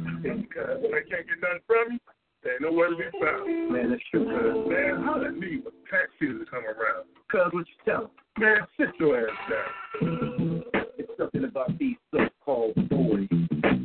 [0.54, 2.00] Cuz when they can't get nothing from you,
[2.44, 3.74] they ain't nowhere to be found.
[3.74, 4.70] Man, that's true, cuz.
[4.72, 7.10] Man, how that need when tax season come around?
[7.32, 8.10] Cuz, what you tell 'em?
[8.38, 10.64] Man, sit your ass down.
[11.00, 13.28] It's something about these so-called boys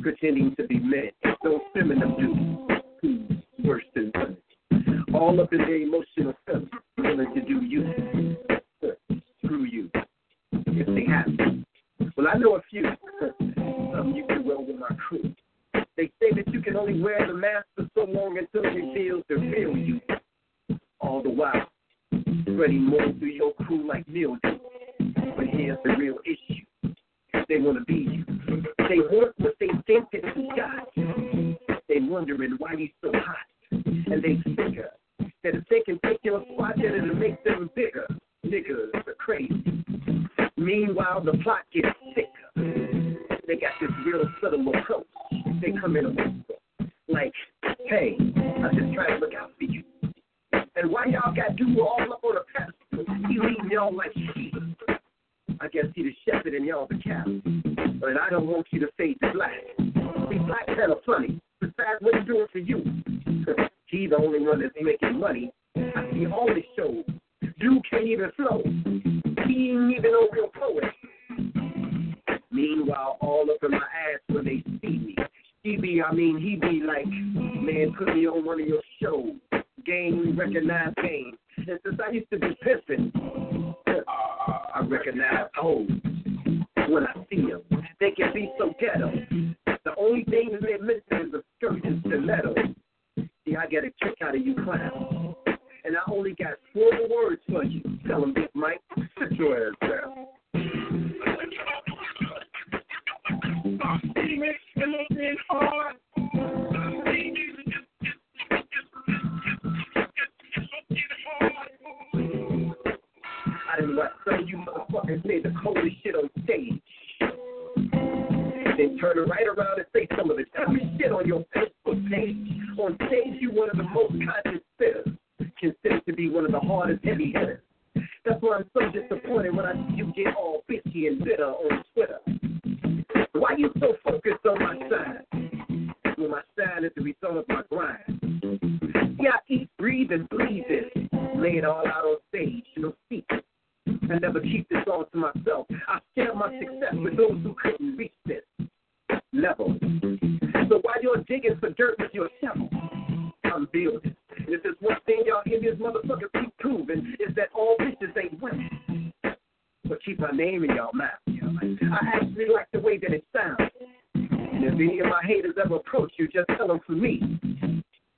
[0.03, 1.09] pretending to be men.
[1.43, 4.37] Those feminine dudes who's worse than women.
[5.15, 6.33] All up in their emotional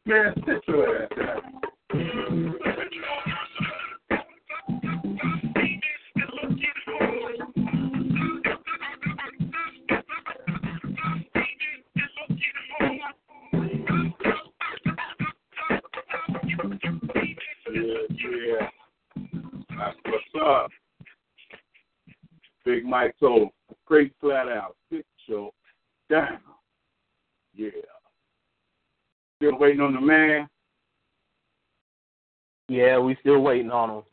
[0.08, 1.62] Man, sit your ass down.
[18.28, 18.68] Yeah.
[19.70, 20.70] That's what's up.
[22.64, 23.50] Big Mike told
[23.86, 25.52] straight flat out, sit your
[26.12, 26.40] down.
[27.56, 27.70] Yeah.
[29.38, 30.48] Still waiting on the man.
[32.68, 34.04] Yeah, we still waiting on him.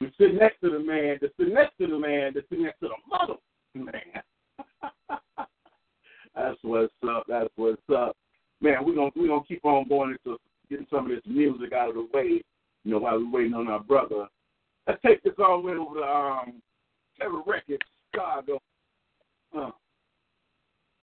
[0.00, 2.80] We sit next to the man, to sit next to the man, to sit next
[2.80, 3.34] to the mother
[3.74, 4.22] man.
[6.34, 7.24] That's what's up.
[7.28, 8.14] That's what's up.
[8.60, 10.38] Man, we're gonna we're gonna keep on going into
[10.68, 12.42] getting some of this music out of the way,
[12.84, 14.26] you know, while we're waiting on our brother.
[14.86, 16.62] Let's take this all the way over to um
[17.18, 18.60] Terror Records, Chicago.
[19.56, 19.70] Uh.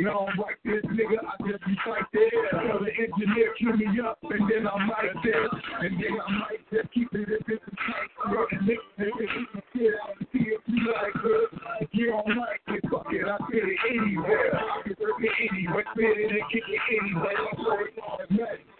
[0.00, 2.32] You know, I'm like this nigga, I just be right there.
[2.56, 5.44] The engineer, kill me up, and then I'm right there.
[5.44, 8.48] And then I might just keep it it's a tight.
[8.50, 11.52] And mix it with the shit out and see if you like her.
[11.84, 14.56] If you don't like it, fuck it, I fit it anywhere.
[14.56, 17.36] I can work it anywhere, fit it and kick it anywhere.
[17.36, 18.64] I'm so it's automatic.
[18.64, 18.79] Cadillac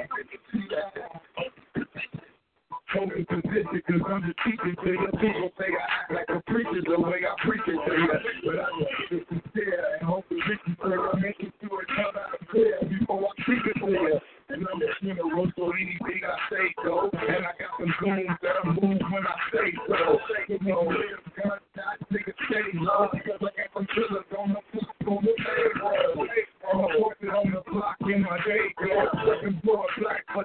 [2.93, 3.35] bum me that.
[3.35, 5.07] I'm cause I'm just teaching to you.
[5.19, 8.07] People say I act like a preacher the way I preach it to you.
[8.45, 8.67] But I
[9.09, 12.15] just sincere and hope the vision so I make it through out
[12.49, 14.19] clear before I preach it to you.
[14.49, 17.09] And I'm a funeral, so anything I say go.
[17.13, 20.19] And I got some goons that'll move when I say so.
[20.49, 20.91] You know,
[21.39, 23.07] God, God, nigga, stay low.
[23.11, 25.33] Cause I got some killers on the on the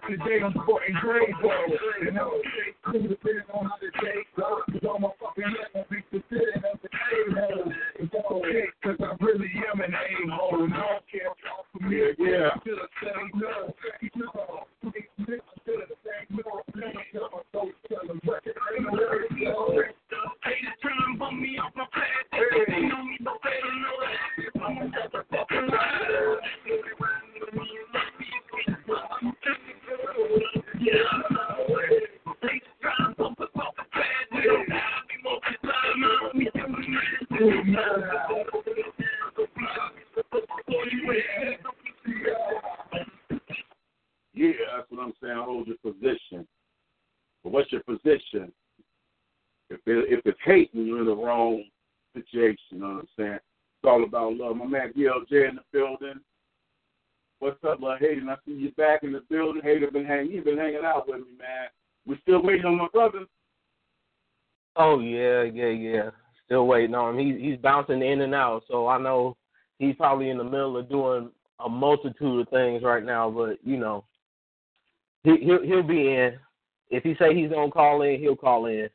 [0.09, 1.51] today I'm sporting gray, bro.
[2.03, 3.16] You know,
[69.07, 69.37] know
[69.79, 71.31] he's probably in the middle of doing
[71.65, 73.31] a multitude of things right now.
[73.31, 74.05] But you know,
[75.25, 76.39] he he'll, he'll be in.
[76.91, 78.89] If he say he's gonna call in, he'll call in.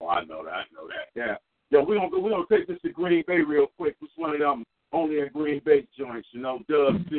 [0.00, 0.52] Oh, I know that.
[0.52, 1.08] I know that.
[1.14, 1.36] Yeah.
[1.70, 3.96] Yeah, we're gonna we're gonna take this to Green Bay real quick.
[4.02, 7.16] It's one of them only in Green Bay joints, you know, Dub C.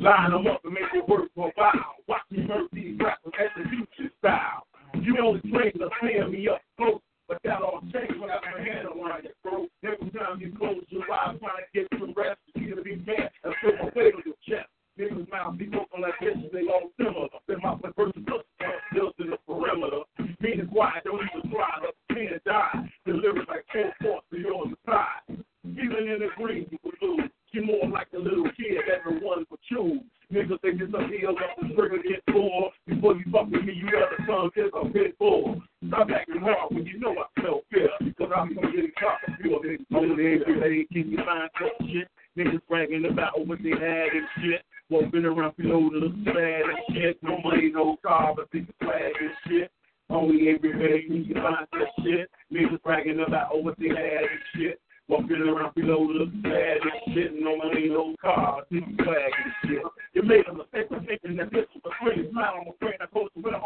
[0.00, 1.94] Line them up and make it work for a while.
[2.08, 4.66] Watch me hurt these rappers at the future style.
[4.94, 7.00] You only claim to fan me up close,
[7.30, 9.70] but that all changed when I my hand around your throat.
[9.86, 13.30] Every time you close your eyes, trying to get some rest, you to be mad
[13.44, 14.66] and put my weight on your chest.
[14.98, 17.28] Niggas mouth be open like bitches, they all similar.
[17.46, 20.02] Then my versus built in the perimeter.
[20.40, 22.90] Meaning quiet, don't even try to can't die.
[23.06, 25.38] Delivered like full force to you on the side.
[25.64, 27.30] Even in the green, you would lose.
[27.52, 30.02] You more like a little kid, everyone would choose.
[30.32, 32.70] Niggas think it's a deal up the trigger get full.
[32.86, 35.60] Before you fuck with me, you got the son is a pit bull.
[35.88, 37.88] Stop acting hard when you know I smell fear.
[37.98, 39.80] Because I'm gonna get caught and feel it.
[39.92, 42.08] Only every day can you find that shit.
[42.38, 44.62] Niggas bragging about what they had and shit.
[44.88, 47.22] Walking around below the bad and shit.
[47.22, 49.72] No money, no car, but they swag and shit.
[50.10, 52.30] Only every day can you find that shit.
[52.52, 54.80] Niggas bragging about what they had and shit.
[55.10, 57.32] Walking around below the bad and shit.
[57.34, 59.82] No money, no car, swag and shit.
[60.14, 62.62] You made a mistake of thinking that this was a pretty smile.
[62.62, 63.58] I'm afraid I go to win a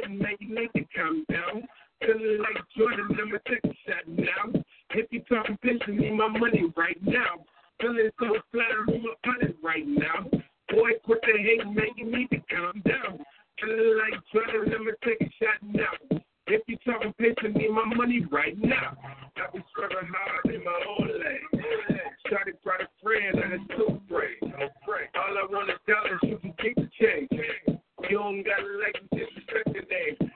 [0.00, 1.62] put the and make it make it calm down.
[2.00, 4.60] Feeling like Jordan, let me shot now.
[4.90, 7.44] If you talking pitching me my money right now.
[7.80, 10.26] Feeling so I'm on my planet right now.
[10.70, 13.18] Boy, quit the hate make it need to calm down.
[13.60, 14.92] Feeling like Jordan, let me
[15.40, 16.20] shot now.
[16.46, 18.96] If you talking pitching me my money right now.
[19.36, 22.00] I be struggling hard in my own lane.
[22.26, 24.38] Shotty brought a friend and it's too brave.
[24.42, 27.67] All I wanna tell is you can keep the change.
[28.08, 30.32] You don't gotta like me disrespect the name.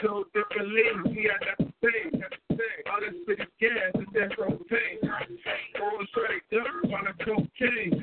[0.00, 2.22] Two different lanes, we I got the same.
[2.90, 5.02] All this bitch gas is that propane.
[5.78, 8.02] Roll straight up on a cocaine.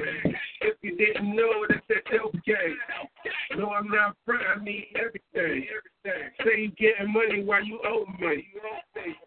[0.62, 2.74] If you didn't know, that's that okay.
[3.58, 5.66] No, I'm not front, I need everything.
[6.06, 8.48] Say you getting money while you owe me.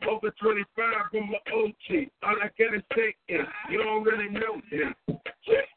[0.08, 0.64] Over 25
[1.10, 2.06] from my OG.
[2.22, 5.18] All I gotta say is, you don't really know me.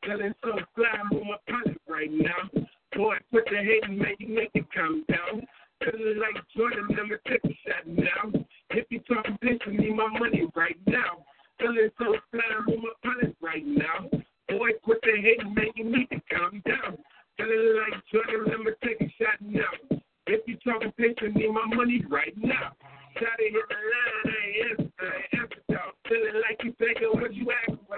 [0.06, 2.55] Feeling so fly, I'm on my pocket right now.
[2.96, 5.46] The hating, man, you make it calm down.
[5.84, 8.40] Feeling like Jordan, me take a shot now.
[8.72, 11.26] If you talking bitch, I need my money right now.
[11.60, 14.10] Feeling so fly, I'm on my pilot right now.
[14.50, 16.98] Boy, quit the hating, man, you need to calm down.
[17.38, 20.00] Feeling like Jordan, me take a shot now.
[20.28, 22.74] If you talking bitch, I need my money right now.
[23.18, 25.94] Try to hit the line, I answer, I answer, dog.
[26.08, 27.98] Feeling like you thinking what you asking for,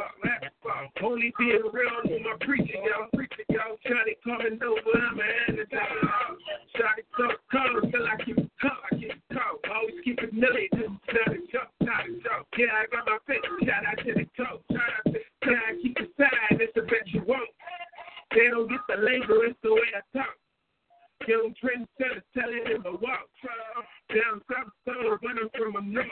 [0.78, 1.06] for.
[1.06, 3.08] Only being real on my preaching, y'all.
[3.14, 3.78] Preaching, y'all.
[3.86, 5.70] To coming over, I'm an antidote.
[6.76, 6.84] To
[7.18, 9.58] talk calm, feel like you calm, I keep calm.
[9.72, 12.48] Always keep it just not a joke, not a joke.
[12.58, 14.62] Yeah, I got my face, shout out to the coach.
[14.72, 17.50] Shout out to, can I keep it side, it's the bet you won't.
[18.36, 20.36] They don't get the label, it's the way I talk.
[21.28, 23.28] Young trendsetter telling him to walk.
[24.10, 26.08] Down south, so running from a north.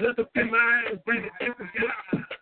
[0.00, 2.33] Look up in my eyes, bring it different block.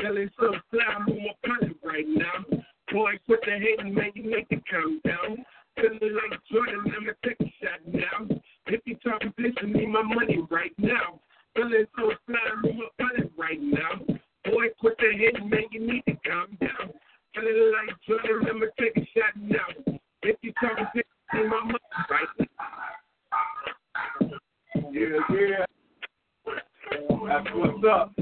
[0.00, 2.44] Feeling so fly, I'm on my pilot right now.
[2.92, 5.44] Boy, quit the hating, man, you make it calm down.
[5.76, 8.36] Feeling like Jordan, let me take a shot now.
[8.66, 11.20] If you bitch, I need my money right now.
[11.54, 14.14] Feeling so fly, I'm on my pilot right now.
[14.44, 16.92] Boy, quit the hating, man, you need to calm down.
[17.34, 19.94] Feeling like Jordan, let me take a shot now.
[20.22, 21.78] If you bitch, I need my money
[22.08, 22.46] right now.
[24.92, 25.64] Yeah, yeah.
[27.26, 28.12] That's what's up.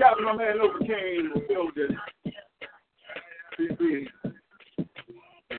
[0.00, 1.98] Shout out my man Overcame the building.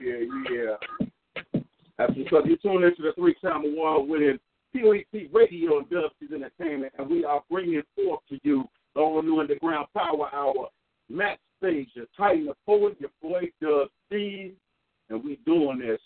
[0.01, 0.17] Yeah,
[0.51, 1.61] yeah.
[1.99, 2.47] That's what's.
[2.47, 4.39] You're tuning into the three time award winning
[4.73, 8.63] POET Radio and Dubsters Entertainment, and we are bringing forth to you
[8.95, 10.69] the all new underground power hour.
[11.07, 15.99] Matt Stage, your Titan, the poet, your boy Dub and we doing this.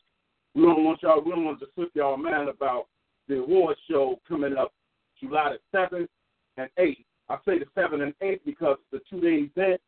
[0.55, 2.87] We don't want y'all, we don't want to slip y'all mind about
[3.29, 4.73] the award show coming up
[5.21, 6.09] July the 7th
[6.57, 7.04] and 8th.
[7.29, 9.81] I say the 7th and 8th because the two day event.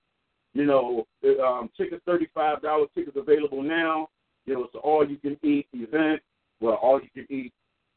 [0.54, 4.08] You know, the, um, tickets $35, tickets available now.
[4.46, 6.22] You know, it's an all you can eat event.
[6.62, 7.54] Well, all you can eat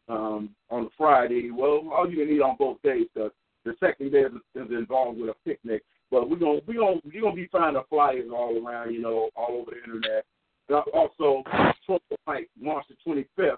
[0.08, 1.50] um, on Friday.
[1.50, 3.06] Well, all you can eat on both days.
[3.14, 3.30] The,
[3.64, 5.82] the second day is, involved with a picnic.
[6.10, 9.62] But we're gonna we gonna we gonna be finding flyers all around, you know, all
[9.62, 10.24] over the internet.
[10.92, 11.42] Also,
[12.26, 13.56] Night, March the 25th,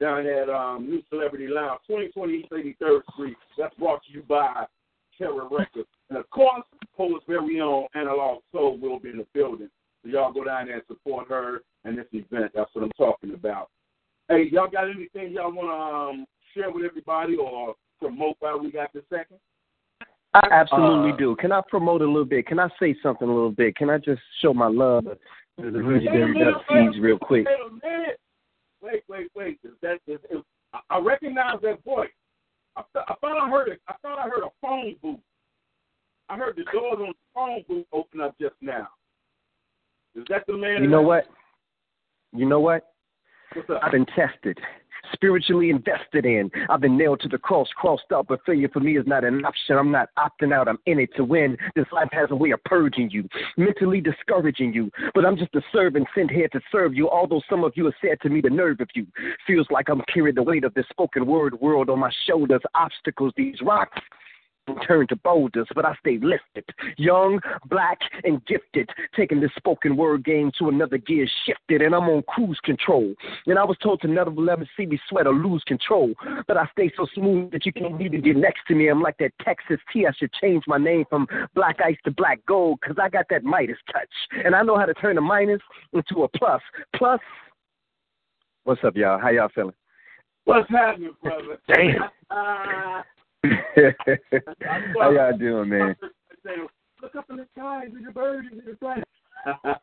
[0.00, 2.50] down at um, New Celebrity Lounge, 2020 East
[2.82, 3.36] 83rd Street.
[3.56, 4.66] That's brought to you by
[5.22, 5.88] Terror Records.
[6.10, 6.64] And of course,
[6.96, 9.68] Poet's very own Analog Soul will be in the building.
[10.02, 12.52] So y'all go down there and support her and this event.
[12.54, 13.68] That's what I'm talking about.
[14.28, 18.72] Hey, y'all got anything y'all want to um, share with everybody or promote while we
[18.72, 19.38] got the second?
[20.34, 21.36] I absolutely Uh, do.
[21.36, 22.46] Can I promote a little bit?
[22.46, 23.76] Can I say something a little bit?
[23.76, 27.46] Can I just show my love to the legendary Dub C's real quick?
[27.46, 28.16] Wait.
[28.82, 29.58] Wait, wait, wait.
[29.62, 30.42] Is that is, is,
[30.72, 32.08] I- I recognize that voice.
[32.76, 33.80] I, th- I thought I heard it.
[33.88, 35.20] I thought I heard a phone booth.
[36.28, 38.88] I heard the doors on the phone booth open up just now.
[40.14, 40.82] Is that the man?
[40.82, 41.24] You know what?
[42.34, 42.92] You know what?
[43.54, 43.80] What's up?
[43.82, 44.58] I've been tested,
[45.12, 46.50] spiritually invested in.
[46.68, 49.44] I've been nailed to the cross, crossed up, but failure for me is not an
[49.44, 49.76] option.
[49.76, 50.68] I'm not opting out.
[50.68, 51.56] I'm in it to win.
[51.74, 54.90] This life has a way of purging you, mentally discouraging you.
[55.14, 57.08] But I'm just a servant sent here to serve you.
[57.08, 59.06] Although some of you have said to me, the nerve of you
[59.46, 62.60] feels like I'm carrying the weight of this spoken word world on my shoulders.
[62.74, 64.00] Obstacles, these rocks
[64.86, 66.64] turn to boulders, but I stay lifted,
[66.96, 72.08] young, black, and gifted, taking this spoken word game to another gear shifted, and I'm
[72.08, 73.14] on cruise control.
[73.46, 76.12] And I was told to never let me see me sweat or lose control,
[76.46, 78.88] but I stay so smooth that you can't even get next to me.
[78.88, 80.06] I'm like that Texas T.
[80.06, 83.44] I should change my name from Black Ice to Black Gold, cause I got that
[83.44, 85.60] Midas touch, and I know how to turn a minus
[85.92, 86.62] into a plus.
[86.94, 87.20] Plus,
[88.64, 89.18] what's up, y'all?
[89.18, 89.74] How y'all feeling?
[90.44, 91.58] What's happening, brother?
[91.68, 92.02] Damn.
[92.30, 93.02] Uh,
[93.44, 95.96] How y'all doing, man?
[97.02, 97.86] Look up in the sky.
[97.92, 99.02] There's a bird in the sky.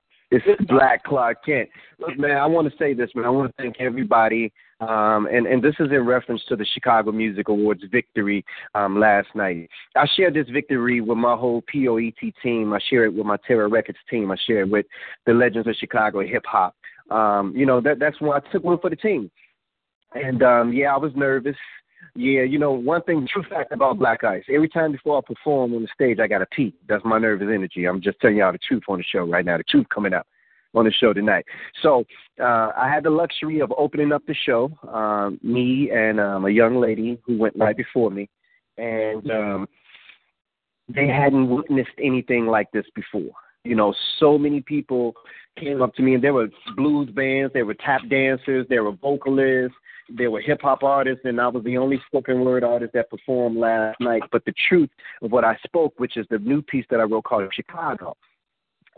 [0.32, 1.70] It's Black Clark Kent.
[2.00, 3.26] Look, man, I want to say this, man.
[3.26, 7.12] I want to thank everybody, um, and and this is in reference to the Chicago
[7.12, 8.46] Music Awards victory
[8.76, 9.70] um, last night.
[9.96, 12.74] I shared this victory with my whole POET team.
[12.74, 14.32] I share it with my Terror Records team.
[14.32, 14.86] I share it with
[15.26, 16.76] the Legends of Chicago Hip Hop.
[17.10, 19.32] Um, you know that that's why I took one for the team.
[20.14, 21.56] And um, yeah, I was nervous.
[22.16, 25.74] Yeah, you know, one thing, true fact about Black Ice, every time before I perform
[25.74, 26.74] on the stage, I got to pee.
[26.88, 27.86] That's my nervous energy.
[27.86, 30.28] I'm just telling y'all the truth on the show right now, the truth coming out
[30.74, 31.46] on the show tonight.
[31.82, 32.06] So
[32.40, 36.50] uh, I had the luxury of opening up the show, um, me and um, a
[36.50, 38.30] young lady who went right before me.
[38.78, 39.68] And um,
[40.94, 43.32] they hadn't witnessed anything like this before.
[43.64, 45.14] You know, so many people
[45.60, 46.48] came up to me, and there were
[46.78, 49.76] blues bands, there were tap dancers, there were vocalists,
[50.16, 53.58] there were hip hop artists, and I was the only spoken word artist that performed
[53.58, 54.24] last night.
[54.32, 54.90] But the truth
[55.22, 58.16] of what I spoke, which is the new piece that I wrote called Chicago,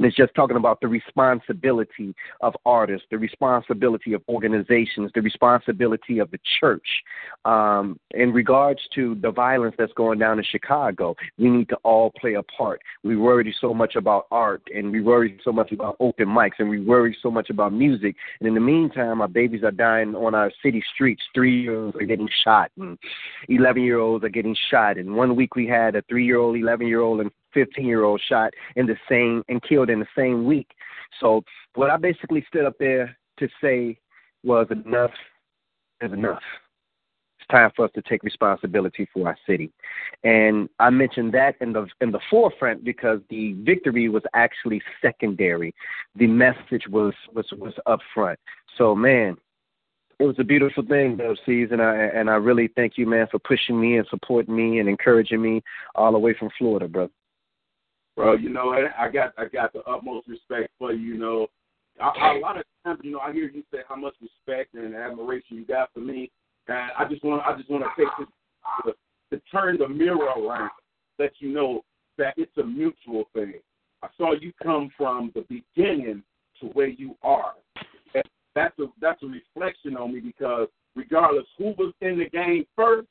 [0.02, 6.18] And it's just talking about the responsibility of artists, the responsibility of organizations, the responsibility
[6.18, 6.88] of the church.
[7.46, 12.12] Um, in regards to the violence that's going down in Chicago, we need to all
[12.20, 12.82] play a part.
[13.04, 16.68] We worry so much about art and we worry so much about open mics and
[16.68, 18.16] we worry so much about music.
[18.40, 21.22] And in the meantime, our babies are dying on our city streets.
[21.36, 22.98] Three year olds are getting shot and
[23.50, 24.98] 11 year olds are getting shot.
[24.98, 28.04] And one week we had a three year old, 11 year old, and 15 year
[28.04, 30.70] old shot in the same and killed in the same week.
[31.20, 31.44] So
[31.76, 33.98] what I basically stood up there to say
[34.44, 35.12] was enough
[36.02, 36.42] is enough.
[37.40, 39.72] It's time for us to take responsibility for our city.
[40.24, 45.74] And I mentioned that in the in the forefront because the victory was actually secondary.
[46.16, 48.40] The message was was was up front.
[48.78, 49.38] So man,
[50.20, 53.28] it was a beautiful thing, Dub C's, and I and I really thank you, man,
[53.32, 55.64] for pushing me and supporting me and encouraging me
[55.96, 57.12] all the way from Florida, brother.
[58.16, 61.14] Bro, you know, I got I got the utmost respect for you.
[61.14, 61.48] You know,
[62.02, 64.94] I, a lot of times, you know, I hear you say how much respect and
[64.96, 66.30] admiration you got for me,
[66.68, 68.28] and I just want I just want to take this
[68.86, 68.94] to,
[69.36, 70.72] to turn the mirror around,
[71.20, 71.84] let you know
[72.18, 73.54] that it's a mutual thing.
[74.04, 76.24] I saw you come from the beginning
[76.60, 77.54] to where you are.
[78.14, 78.24] And
[78.56, 83.08] that's a that's a reflection on me because regardless who was in the game first,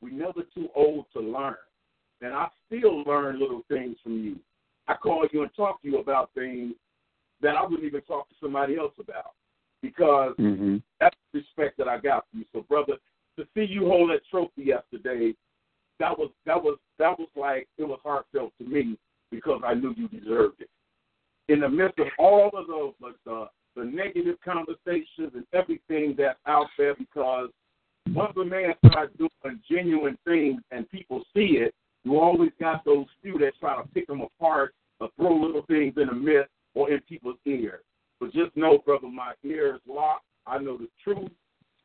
[0.00, 1.56] we never too old to learn.
[2.20, 4.36] And I still learn little things from you.
[4.88, 6.74] I call you and talk to you about things
[7.42, 9.32] that I wouldn't even talk to somebody else about
[9.82, 10.76] because mm-hmm.
[11.00, 12.46] that's the respect that I got from you.
[12.52, 12.94] So, brother,
[13.38, 15.34] to see you hold that trophy yesterday,
[15.98, 18.98] that was that was that was like it was heartfelt to me
[19.30, 20.70] because I knew you deserved it.
[21.48, 26.38] In the midst of all of those, like the the negative conversations and everything that's
[26.46, 27.50] out there, because
[28.12, 31.74] once a man starts doing a genuine things and people see it,
[32.06, 35.94] you always got those few that try to pick them apart or throw little things
[35.96, 37.82] in the midst or in people's ears.
[38.20, 40.24] But just know, brother, my ear is locked.
[40.46, 41.32] I know the truth.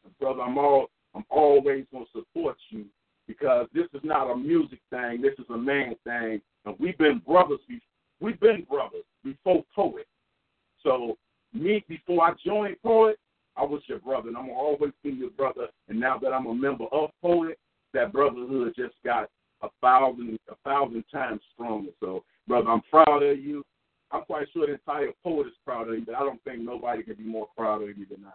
[0.03, 2.85] And brother, I'm all I'm always gonna support you
[3.27, 6.39] because this is not a music thing, this is a man thing.
[6.65, 7.59] And we've been brothers
[8.19, 10.05] we've been brothers before poet.
[10.83, 11.17] So
[11.51, 13.17] me before I joined poet,
[13.57, 15.69] I was your brother and I'm gonna always be your brother.
[15.89, 17.57] And now that I'm a member of poet,
[17.95, 19.27] that brotherhood just got
[19.63, 21.91] a thousand a thousand times stronger.
[21.99, 23.63] So, brother, I'm proud of you.
[24.11, 27.03] I'm quite sure the entire poet is proud of you, but I don't think nobody
[27.03, 28.31] can be more proud of you than I.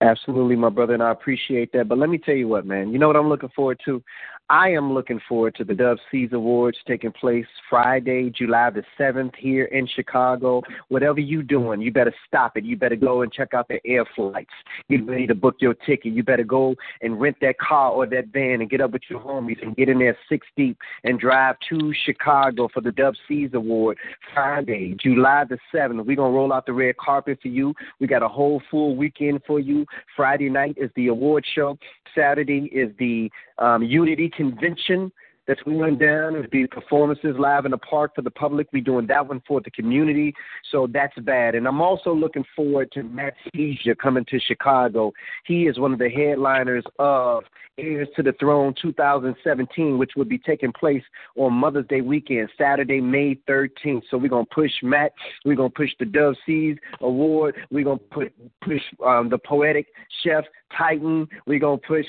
[0.00, 1.88] Absolutely, my brother, and I appreciate that.
[1.88, 2.92] But let me tell you what, man.
[2.92, 4.02] You know what I'm looking forward to?
[4.50, 9.34] I am looking forward to the Dub C's Awards taking place Friday, July the 7th
[9.36, 10.62] here in Chicago.
[10.88, 12.64] Whatever you doing, you better stop it.
[12.64, 14.52] You better go and check out the air flights.
[14.90, 16.12] Get ready to book your ticket.
[16.12, 19.20] You better go and rent that car or that van and get up with your
[19.20, 23.50] homies and get in there six deep and drive to Chicago for the Dub C's
[23.54, 23.96] Award
[24.34, 26.04] Friday, July the 7th.
[26.04, 27.72] We're going to roll out the red carpet for you.
[27.98, 29.86] We got a whole full weekend for you.
[30.14, 31.78] Friday night is the award show.
[32.14, 35.10] Saturday is the um, Unity Convention
[35.46, 36.36] that's going down.
[36.36, 38.68] It'll be performances live in the park for the public.
[38.72, 40.34] We're doing that one for the community,
[40.70, 41.54] so that's bad.
[41.54, 45.12] And I'm also looking forward to Matt Seizure coming to Chicago.
[45.44, 47.44] He is one of the headliners of
[47.76, 51.02] Heirs to the Throne 2017, which will be taking place
[51.36, 54.02] on Mother's Day weekend, Saturday, May 13th.
[54.10, 55.12] So we're gonna push Matt.
[55.44, 57.56] We're gonna push the Dub C's Award.
[57.70, 59.86] We're gonna put push um, the Poetic
[60.22, 60.44] Chef
[60.76, 61.26] Titan.
[61.46, 62.06] We're gonna push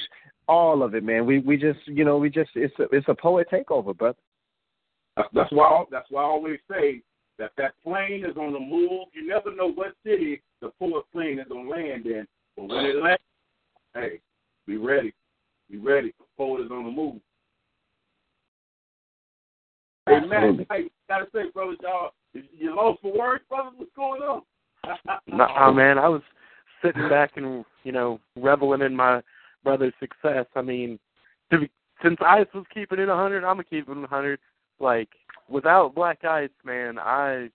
[0.48, 1.26] all of it, man.
[1.26, 4.18] We we just you know we just it's a, it's a poet takeover, brother.
[5.18, 7.02] That's, that's why that's why I always say
[7.40, 9.08] that that plane is on the move.
[9.14, 12.96] You never know what city the poet plane is gonna land in, but when it
[12.96, 13.22] lands,
[13.94, 14.20] hey,
[14.68, 15.14] be ready,
[15.70, 16.14] be ready.
[16.20, 17.20] The poet is on the move.
[20.08, 23.74] Hey man, hey, gotta say, brothers, y'all, you lost for words, brothers.
[23.78, 24.42] What's going on?
[25.28, 26.22] nah, man, I was
[26.84, 29.22] sitting back and you know reveling in my
[29.66, 30.46] brother's success.
[30.56, 30.98] I mean,
[31.52, 31.70] to be,
[32.02, 34.40] since Ice was keeping it 100, I'm gonna keep it 100.
[34.80, 35.10] Like
[35.50, 37.50] without Black Ice, man, I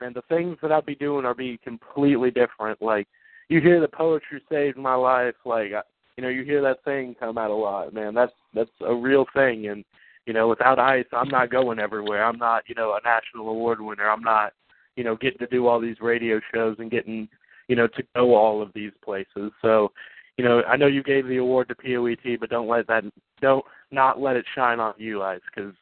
[0.00, 2.82] and the things that I'd be doing are be completely different.
[2.82, 3.06] Like
[3.48, 5.34] you hear the poetry saved my life.
[5.44, 5.70] Like
[6.16, 8.14] you know, you hear that saying come out a lot, man.
[8.14, 9.68] That's that's a real thing.
[9.68, 9.84] And
[10.26, 12.24] you know, without Ice, I'm not going everywhere.
[12.24, 14.08] I'm not, you know, a national award winner.
[14.08, 14.52] I'm not,
[14.96, 17.28] you know, getting to do all these radio shows and getting,
[17.68, 19.52] you know, to go all of these places.
[19.60, 19.92] So
[20.36, 23.04] you know, I know you gave the award to POET, but don't let that
[23.40, 25.74] don't not let it shine on you guys because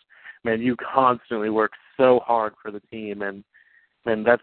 [0.44, 3.44] man, you constantly work so hard for the team, and
[4.05, 4.42] man, that's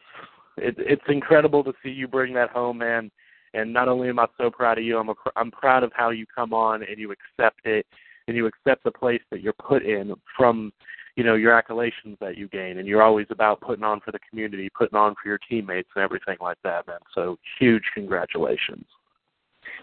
[0.57, 3.11] it, it's incredible to see you bring that home, man.
[3.53, 6.11] And not only am I so proud of you, I'm a, I'm proud of how
[6.11, 7.85] you come on and you accept it,
[8.27, 10.71] and you accept the place that you're put in from
[11.15, 14.19] you know your accolations that you gain, and you're always about putting on for the
[14.29, 16.99] community, putting on for your teammates, and everything like that, man.
[17.13, 18.85] So huge congratulations.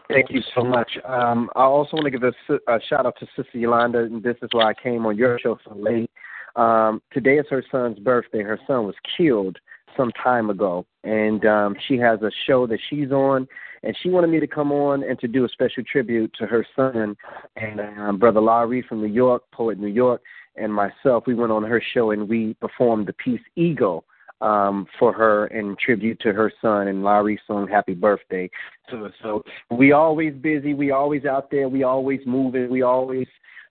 [0.08, 0.90] Thank you so much.
[1.04, 4.36] Um, I also want to give a, a shout out to Sister Yolanda, and this
[4.42, 6.10] is why I came on your show so late.
[6.54, 8.42] Um, today is her son's birthday.
[8.42, 9.58] Her son was killed
[9.96, 13.48] some time ago, and um, she has a show that she's on,
[13.82, 16.64] and she wanted me to come on and to do a special tribute to her
[16.76, 17.16] son
[17.56, 20.22] and um, brother Larry from New York, poet New York,
[20.56, 21.24] and myself.
[21.26, 24.04] We went on her show and we performed the piece Ego
[24.40, 28.50] um, for her in tribute to her son and Larry sung Happy Birthday.
[28.90, 33.26] So, so we always busy, we always out there, we always moving, we always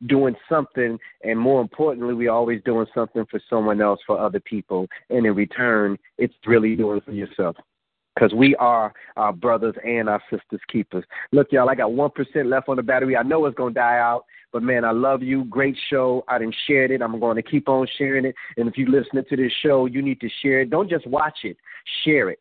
[0.08, 4.88] doing something, and more importantly, we always doing something for someone else, for other people,
[5.10, 7.56] and in return, it's really doing for yourself.
[8.16, 11.04] Because we are our brothers and our sisters' keepers.
[11.34, 13.18] Look, y'all, I got 1% left on the battery.
[13.18, 14.24] I know it's going to die out.
[14.54, 15.44] But man, I love you.
[15.46, 16.24] Great show.
[16.30, 17.02] I didn't share it.
[17.02, 18.36] I'm going to keep on sharing it.
[18.56, 20.70] And if you're listening to this show, you need to share it.
[20.70, 21.58] Don't just watch it,
[22.06, 22.40] share it.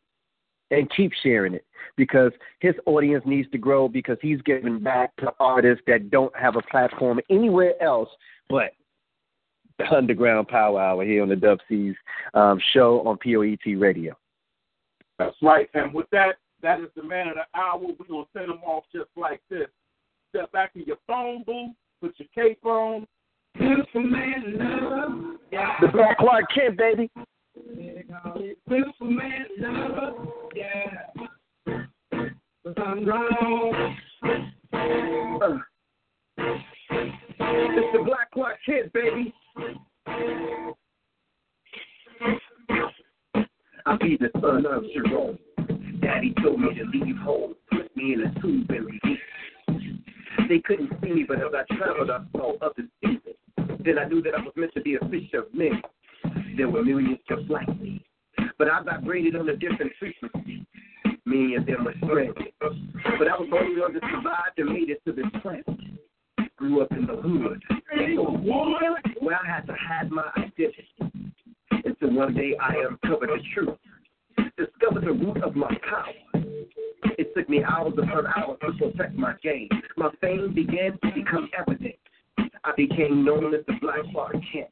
[0.70, 1.64] And keep sharing it
[1.96, 6.56] because his audience needs to grow because he's giving back to artists that don't have
[6.56, 8.08] a platform anywhere else
[8.48, 8.72] but
[9.78, 11.94] the Underground Power Hour here on the Dub C's
[12.34, 14.16] um, show on POET Radio.
[15.18, 15.68] That's right.
[15.74, 17.78] And with that, that is the man of the hour.
[17.78, 19.68] We're going to send him off just like this.
[20.30, 23.06] Step back in your phone booth, put your cape on.
[23.56, 25.38] Beautiful man, love.
[25.52, 25.76] Yeah.
[25.80, 27.10] The Black Clark Kent, baby.
[28.68, 30.28] Beautiful man, love.
[30.56, 31.06] Yeah.
[32.64, 33.96] But I'm wrong.
[36.36, 39.32] It's the Black Clark Kent, baby.
[43.86, 45.38] I'll be the son of Jerome.
[46.00, 49.20] Daddy told me to leave home, put me in a tube and release.
[50.48, 53.76] They couldn't see me, but as I traveled, I saw others see me.
[53.84, 55.82] Then I knew that I was meant to be a fisher of men.
[56.56, 58.02] There were millions just like me,
[58.58, 60.66] but I vibrated on a different frequency.
[61.26, 65.02] Me and them were stranded, but I was only one that survived and made it
[65.06, 65.66] to this planet.
[66.56, 67.62] Grew up in the hood,
[69.20, 70.88] where I had to hide my identity.
[71.84, 73.78] Until one day I uncovered the truth,
[74.56, 76.42] discovered the root of my power.
[77.18, 79.68] It took me hours upon hours to protect my game.
[79.96, 81.96] My fame began to become evident.
[82.38, 84.68] I became known as the Black Clark Kent.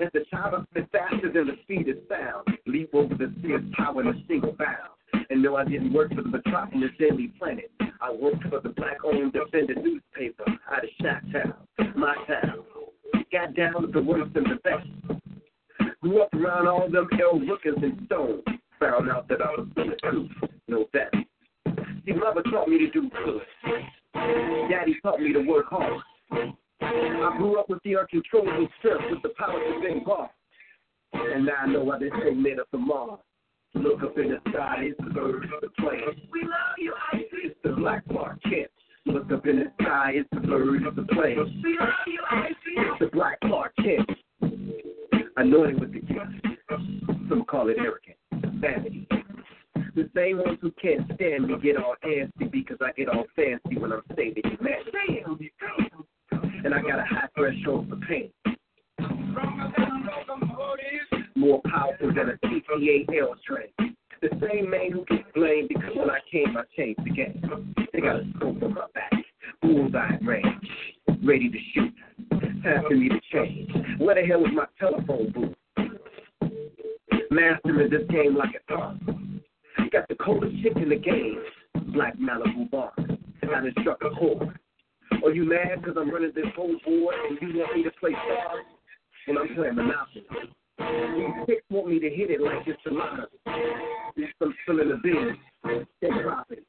[0.00, 3.62] As the child of spit faster than the speed of sound, leap over the fierce
[3.76, 4.90] tower in a single bound.
[5.30, 7.70] And no, I didn't work for the metropolis Daily Planet.
[8.00, 11.54] I worked for the black-owned defended newspaper out of Shacktown,
[11.96, 12.64] my town.
[13.32, 15.19] Got down with the worst and the best.
[16.02, 18.42] Grew up around all them El Rukns and Stones.
[18.80, 20.30] Found out that I was the truth.
[20.66, 21.12] No that.
[22.06, 23.42] See, mother taught me to do good.
[24.70, 26.00] Daddy taught me to work hard.
[26.32, 30.30] I grew up with the uncontrollable strength with the power to think God.
[31.12, 33.20] And now I know why they say made up from Mars.
[33.74, 36.02] Look up in the sky, it's the birds, the planes.
[36.32, 37.28] We love you, Isis.
[37.44, 38.70] It's the Black Clark Kent.
[39.06, 41.48] Look up in the sky, it's the birds, the planes.
[41.62, 42.56] We love you, Isis.
[42.66, 43.72] It's the Black Clark
[45.40, 46.20] Anointed with the gift.
[47.30, 48.18] Some call it arrogant,
[48.60, 49.08] vanity.
[49.94, 53.78] The same ones who can't stand me get all antsy because I get all fancy
[53.78, 54.80] when I'm stating you man.
[56.62, 58.30] And I got a high threshold for pain.
[61.36, 63.96] More powerful than a CTA L train.
[64.20, 67.74] The same man who gets blamed because when I came, I changed the game.
[67.94, 69.12] They got a scope on my back,
[69.62, 70.68] bullseye range,
[71.24, 71.94] ready to shoot.
[72.62, 73.70] Time for me to change.
[73.98, 75.54] Where the hell is my telephone booth?
[77.30, 78.98] Mastering this game like a dog.
[79.90, 81.42] Got the coldest chick in the game,
[81.94, 82.92] Black Malibu Bar.
[82.98, 84.58] And I done struck a chord.
[85.24, 88.12] Are you mad because I'm running this whole board and you want me to play
[88.12, 88.64] stars?
[89.26, 90.24] And I'm playing Monopoly.
[90.78, 93.30] These chicks want me to hit it like it's a lot.
[94.42, 95.84] I'm still in the biz.
[96.00, 96.64] They drop it.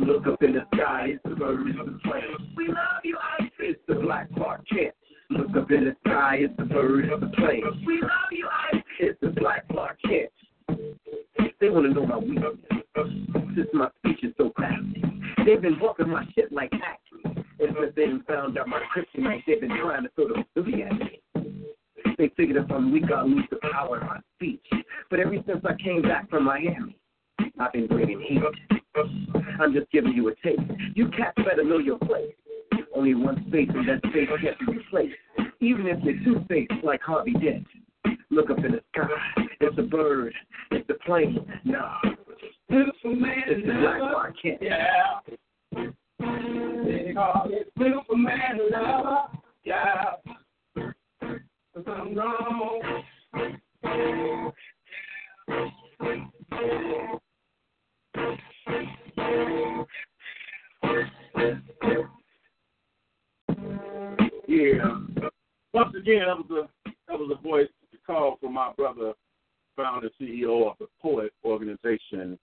[0.00, 2.22] Look up in the sky, it's the birds of the plane.
[2.56, 3.50] We love you, Isis.
[3.60, 4.94] It's the Black Clark Kent.
[5.30, 7.64] Look up in the sky, it's the birds of the plane.
[7.86, 8.84] We love you, Isis.
[9.00, 10.30] It's the Black Clark Kent.
[11.60, 12.56] They want to know my weakness.
[12.96, 15.02] Since my speech is so crafty.
[15.44, 17.44] They've been walking my shit like acne.
[17.60, 20.92] And since they found out my kryptonite, they've been trying to throw the movie at
[20.92, 21.20] me.
[22.16, 24.64] They figured if I'm weak, I'll lose the power in my speech.
[25.10, 26.96] But ever since I came back from Miami,
[27.58, 28.77] I've been bringing heat.
[29.60, 30.60] I'm just giving you a taste.
[30.94, 32.32] You cats better know your place.
[32.94, 35.16] Only one space, and that space can't be replaced.
[35.60, 37.66] Even if you're two faced like Harvey Dent.
[38.30, 39.08] Look up in the sky.
[39.60, 40.34] It's a bird.
[40.70, 41.38] It's a plane.
[41.64, 41.90] No.
[42.68, 43.42] Beautiful man.
[43.46, 43.80] It's a
[44.12, 44.62] black can't?
[44.62, 45.20] Yeah.
[45.74, 47.72] They call it
[48.16, 49.28] man I'm.
[49.64, 50.14] Yeah.
[64.48, 64.98] Yeah.
[65.74, 67.68] Once again, that was a that was a voice
[68.08, 69.12] call from my brother,
[69.76, 72.38] founder CEO of the Poet Organization,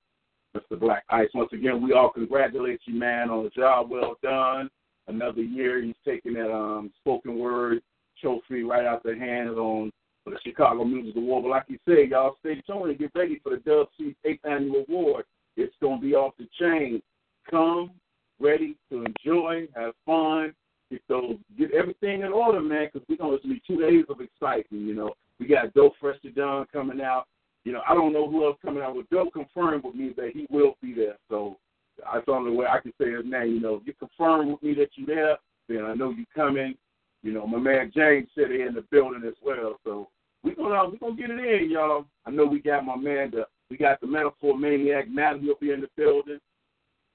[0.55, 0.79] Mr.
[0.79, 1.29] Black Ice.
[1.33, 4.69] Once again, we all congratulate you, man, on the job well done.
[5.07, 7.81] Another year, he's taking that um, spoken word
[8.21, 9.91] trophy right out the hands on
[10.23, 11.43] for the Chicago Music Award.
[11.43, 14.45] But like you said, y'all stay tuned and get ready for the Dub C's eighth
[14.45, 15.25] annual award
[15.57, 17.01] it's gonna be off the chain.
[17.49, 17.91] Come
[18.39, 20.53] ready to enjoy, have fun,
[20.91, 22.89] get those, get everything in order, man.
[22.91, 24.83] Because we're gonna be two days of excitement.
[24.83, 27.25] You know, we got Dope Fresh to Done coming out.
[27.63, 30.31] You know, I don't know who else coming out with Dope confirmed with me that
[30.33, 31.17] he will be there.
[31.29, 31.57] So
[31.97, 33.53] that's the only way I can say his name.
[33.53, 35.37] You know, if you confirm with me that you're there,
[35.67, 36.75] then I know you're coming.
[37.23, 39.79] You know, my man James said he in the building as well.
[39.83, 40.09] So
[40.43, 42.05] we're gonna we gonna get it in, y'all.
[42.25, 45.71] I know we got my man the we got the metaphor maniac Matt will be
[45.71, 46.39] in the building.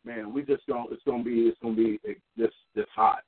[0.04, 1.98] Man, we just gonna it's gonna be it's gonna be
[2.36, 3.20] this just hot.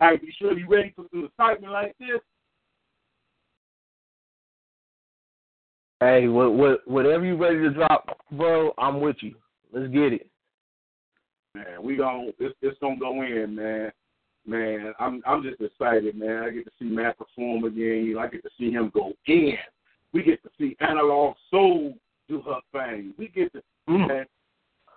[0.00, 2.20] All right, be sure you ready for some excitement like this.
[6.00, 9.34] Hey, what what whatever you ready to drop, bro, I'm with you.
[9.72, 10.28] Let's get it.
[11.54, 13.92] Man, we gonna it's it's gonna go in, man.
[14.46, 16.42] Man, I'm I'm just excited, man.
[16.42, 18.14] I get to see Matt perform again.
[18.18, 19.54] I get to see him go in.
[20.12, 21.94] We get to see Analog Soul
[22.28, 23.14] do her thing.
[23.18, 24.06] We get to Mm.
[24.06, 24.26] man,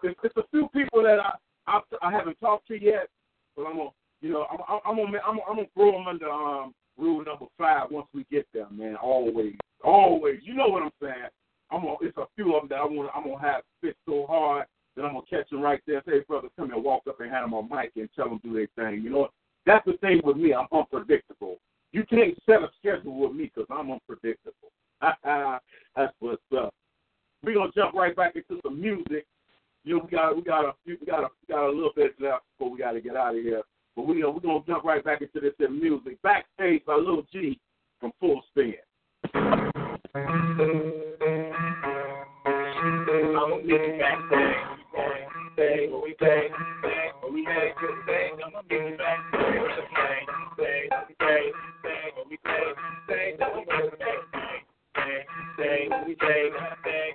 [0.04, 1.34] there's, there's a few people that I,
[1.68, 3.10] I I haven't talked to yet,
[3.56, 3.90] but I'm gonna
[4.22, 7.46] you know I'm I'm I'm gonna I'm, I'm gonna throw them under um rule number
[7.58, 8.96] five once we get there, man.
[8.96, 10.40] Always, always.
[10.44, 11.30] You know what I'm saying?
[11.72, 14.26] I'm gonna it's a few of them that I want I'm gonna have fit so
[14.28, 16.04] hard that I'm gonna catch them right there.
[16.08, 18.40] Say, brother, come here, and walk up and hand them a mic and tell them
[18.44, 19.02] do their thing.
[19.02, 19.30] You know,
[19.66, 20.54] that's the thing with me.
[20.54, 21.58] I'm unpredictable.
[21.92, 24.72] You can't set a schedule with me because I'm unpredictable.
[25.02, 26.74] that's what's up.
[27.46, 29.28] We're gonna jump right back into some music.
[29.84, 32.20] You know, we got we got a we got a we got a little bit
[32.20, 33.62] left before we got to get out of here.
[33.96, 36.20] But we we're gonna jump right back into this in music.
[36.24, 37.60] Backstage by Lil G
[38.00, 38.74] from Full Spin.
[39.36, 39.72] I'ma
[43.58, 44.56] meet you backstage.
[44.96, 46.50] Backstage, when we bang,
[47.22, 48.32] when we bang, good bang.
[48.44, 49.86] I'ma meet you backstage.
[49.96, 50.26] Bang,
[50.58, 50.90] bang,
[51.20, 51.52] bang,
[51.84, 52.74] bang, when we bang,
[53.08, 54.66] bang, I'ma meet you backstage.
[54.96, 55.26] Bang,
[55.58, 56.52] bang, when we bang,
[56.84, 57.15] bang,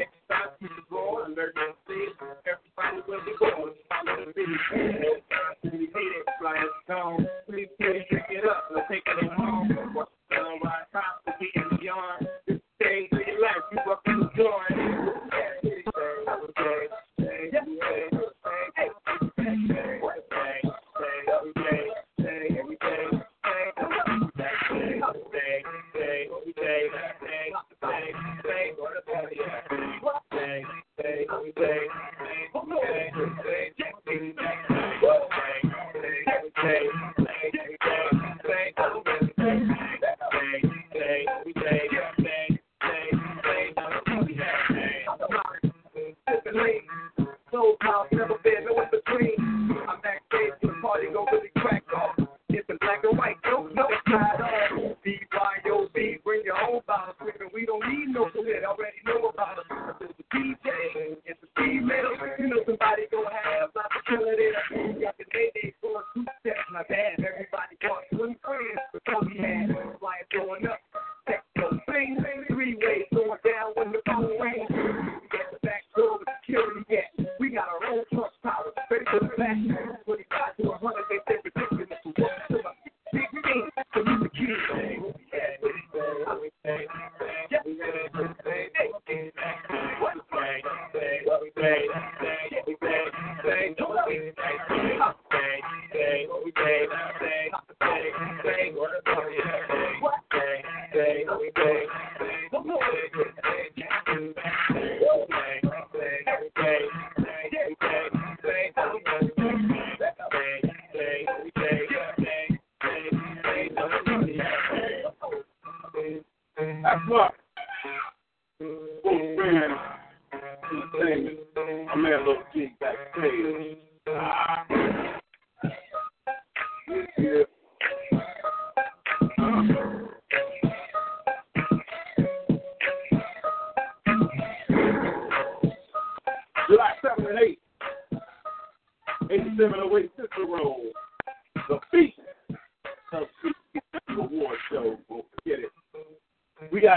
[4.41, 7.27] to be hated, fly us gone.
[7.49, 9.60] Please, please, it up, let's take it home.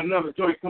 [0.05, 0.61] Another joint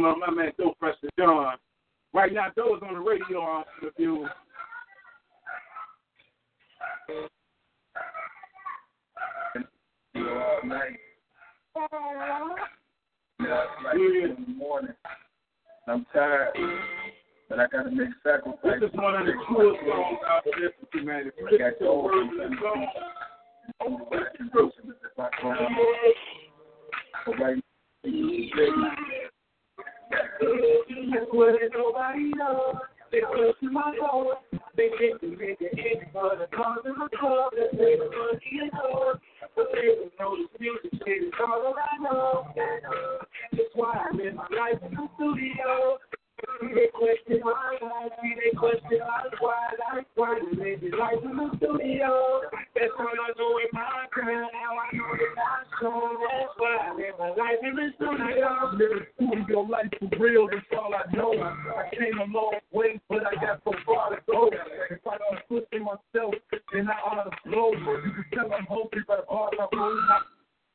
[56.96, 58.70] That's why I live my life in the studio.
[58.74, 61.32] Living studio life for real, that's all I know.
[61.42, 64.50] I came a long way, but I got so far to go.
[64.90, 66.34] If I don't push myself,
[66.72, 67.72] then I ought to blow.
[67.72, 70.22] You can tell I'm hungry, but all I roll not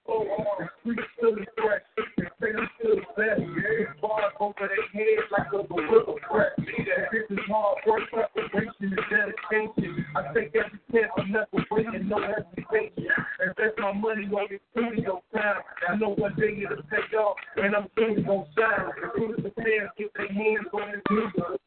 [0.05, 0.69] so hard.
[0.85, 1.81] The streets still is fresh.
[2.17, 3.41] They say I'm still the best.
[4.01, 6.51] Bars over their heads like a gorilla press.
[6.57, 9.98] This is hard work, preparation, and dedication.
[10.15, 13.07] I take every chance, I'm never waiting, no hesitation.
[13.39, 15.61] Invest my money on this studio time.
[15.87, 18.89] I know one day it'll take off, and I'm soon gonna shine.
[18.89, 21.59] As soon as the fans get their hands on this music,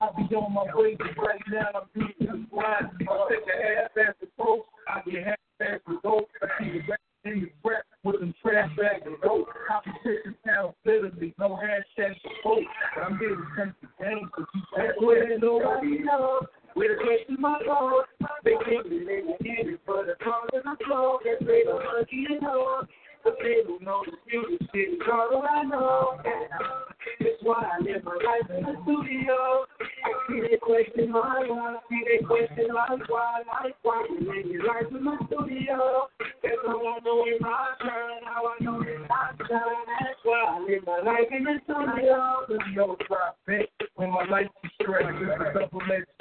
[0.00, 2.90] I'll be on my way, right now I'm doing this grind.
[3.08, 6.30] I'll take a half-ass approach, I get half-ass results.
[6.42, 9.48] I see the rest in the breath with them trash bags of dope.
[9.68, 12.64] Competition sounds literally no hashtag support.
[12.94, 16.44] But I'm here to change the game, so you That's where nobody knows.
[16.82, 18.06] With a question my Lord,
[18.42, 21.20] they live in it for the cause of the flow.
[21.22, 22.88] They say the monkey is hard,
[23.22, 26.18] they don't know the music shit is all I know.
[26.24, 29.66] That's why I live my life in the studio.
[29.78, 34.46] I see they question my life, see they question life, why, life, why they live
[34.46, 36.08] your life in the studio.
[36.42, 39.86] That's all I know in my turn, how I know that I shine.
[40.02, 42.42] That's why I live my life in the studio.
[42.48, 45.14] There's no back when my life is stressed.
[45.22, 46.11] It's a double-edged cause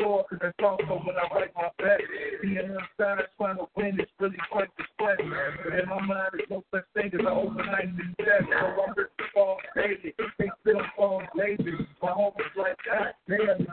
[0.42, 2.02] that's also when I write my back.
[2.42, 4.84] Being inside trying to win is really quite the.
[4.98, 8.44] But in my mind, there's no such thing as an overnight success.
[8.50, 10.14] So I'm rich fall daily.
[10.38, 11.72] They still fall lazy.
[12.02, 13.70] My homies like that, they have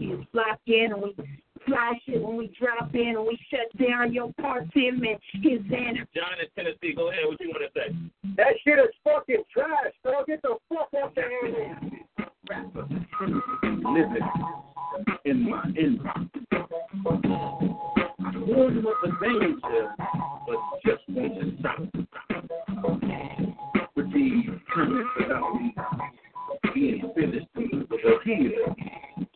[0.00, 1.14] paparazzi is flocking and we
[1.66, 5.16] fly shit when we drop in and we shut down your party man.
[5.34, 6.06] His in.
[6.14, 7.24] John in Tennessee, go ahead.
[7.26, 7.94] What you want to say?
[8.36, 10.24] That shit is fucking trash, bro.
[10.26, 11.30] Get the fuck out there.
[13.84, 14.28] living
[15.24, 16.28] in my inbox.
[18.46, 19.94] Warning of the danger,
[20.46, 21.78] but just want to stop.
[23.94, 25.74] With these comments about me
[26.74, 28.74] being finished with a healer.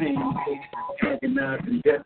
[0.00, 0.16] pain,
[1.02, 2.02] agonizing death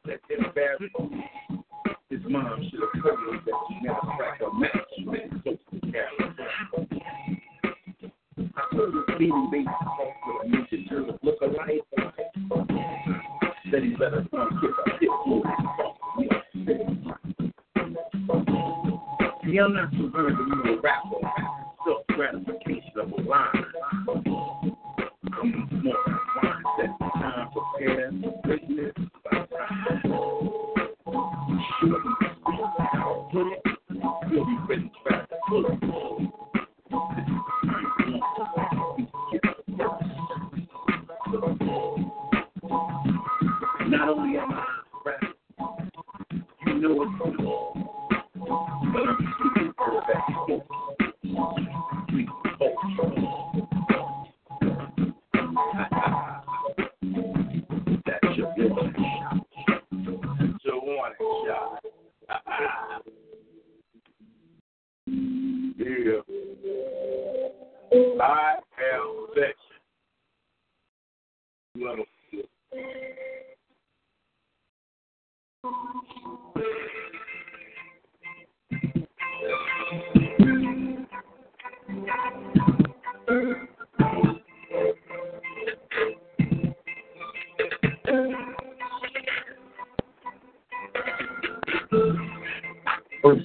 [71.76, 71.90] First,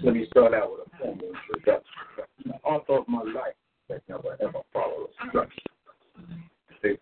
[0.03, 1.83] let me start out with a formal introduction.
[2.45, 3.55] The author of my life
[3.89, 5.61] that never ever followed a structure.
[6.83, 6.97] They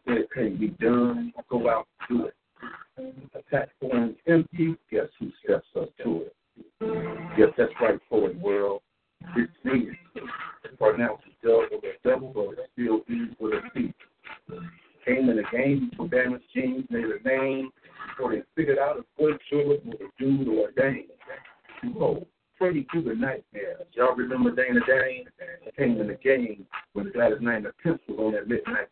[0.57, 1.33] be done.
[1.49, 2.33] Go out and do it.
[3.35, 4.75] Attack forms empty.
[4.91, 6.35] Guess who steps up to it?
[7.37, 8.81] Yes, that's right, poet world.
[9.35, 9.89] It's me.
[10.77, 13.93] Pronounced double double, but it's still easy with a C.
[15.05, 17.71] Came in the game for damaged jeans, made a name
[18.09, 21.07] before they figured out if what short was a dude or a dame.
[21.99, 22.25] Oh,
[22.57, 23.77] Freddie the nightmare.
[23.93, 25.25] Y'all remember Dana Dane?
[25.77, 28.86] Came in the game when Gladys the Pimps was on that midnight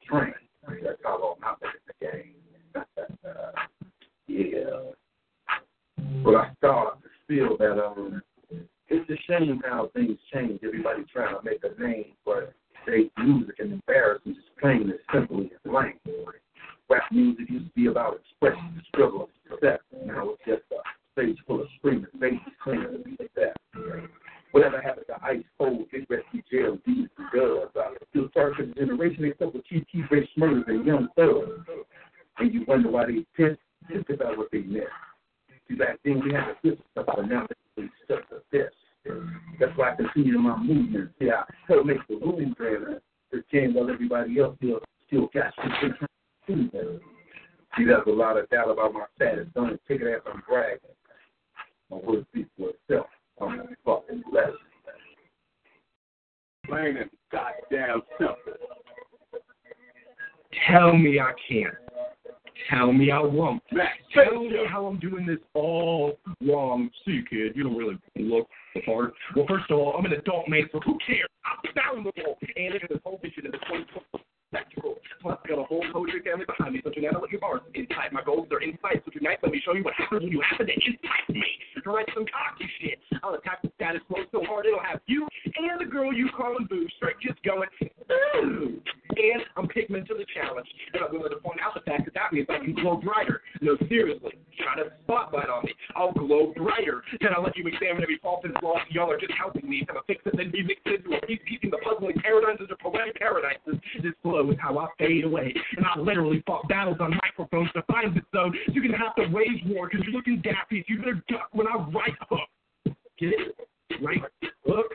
[107.90, 108.56] microphones to zone.
[108.74, 110.86] Going to have to wage war because you're looking daffy.
[110.88, 112.96] You better duck when I right hook.
[113.20, 113.56] Get it?
[114.02, 114.22] Right
[114.66, 114.88] hook?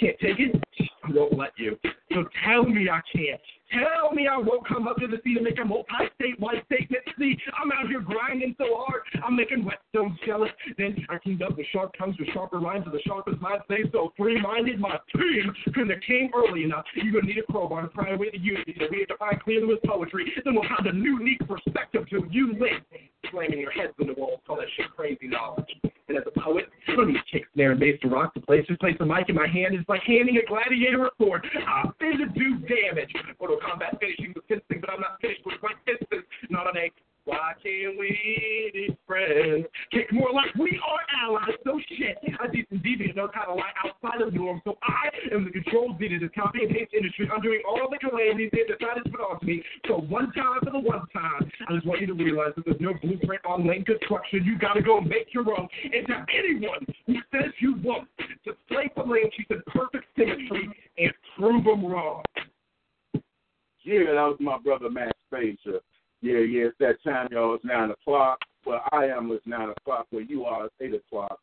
[0.00, 0.62] Can't take it?
[1.04, 1.78] I won't let you.
[2.12, 3.40] So tell me I can't.
[3.74, 7.02] Tell me I won't come up to the sea to make a multi-state statement.
[7.18, 10.50] See, I'm out here grinding so hard, I'm making whetstones jealous.
[10.78, 13.82] Then I teamed up with sharp tongues with sharper lines, and the sharpest minds stay
[13.92, 14.78] so free-minded.
[14.78, 16.84] My team couldn't have came early enough.
[16.94, 19.40] You're gonna need a crowbar to pry away the unity that we have to find
[19.42, 20.32] clearly with poetry.
[20.44, 22.82] Then we'll have a new, unique perspective to you lit.
[23.30, 25.74] Slamming your heads in the walls, call that shit crazy knowledge.
[26.08, 28.64] And And as a poet, let me kick snare and bass to rock the place.
[28.68, 31.44] Just place a mic in my hand is like handing a gladiator a sword.
[31.66, 33.10] I'm finna do damage.
[33.64, 36.24] Kombat finishing with fisting, but I'm not finished with my pistons.
[36.50, 36.92] Not an egg.
[37.24, 39.64] Why can't we be friends?
[39.90, 41.56] Kick more like we are allies.
[41.64, 44.60] So shit, a decent deviant knows how to lie outside of the norm.
[44.64, 47.30] So I am the control Z to this copy and paste industry.
[47.34, 49.62] I'm doing all the calamities they decided to put on to me.
[49.88, 52.80] So one time for the one time, I just want you to realize that there's
[52.80, 54.44] no blueprint on lane construction.
[54.44, 55.66] You gotta go make your own.
[55.82, 58.06] And to anyone who says you won't,
[58.44, 59.30] just play for lane.
[59.34, 60.68] She said perfect symmetry
[60.98, 62.22] and prove them wrong.
[63.84, 65.80] Yeah, that was my brother Max Frazier.
[66.22, 67.54] Yeah, yeah, it's that time, y'all.
[67.54, 68.38] It's nine o'clock.
[68.64, 69.30] Well, I am.
[69.30, 70.06] It's nine o'clock.
[70.10, 71.38] Where you are, it's eight o'clock.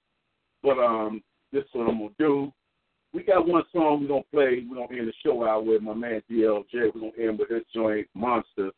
[0.63, 2.51] But um, this is what I'm gonna do.
[3.13, 4.65] We got one song we're gonna play.
[4.67, 6.65] We're gonna end the show out with my man DLJ.
[6.73, 8.71] We're gonna end with his joint Monster.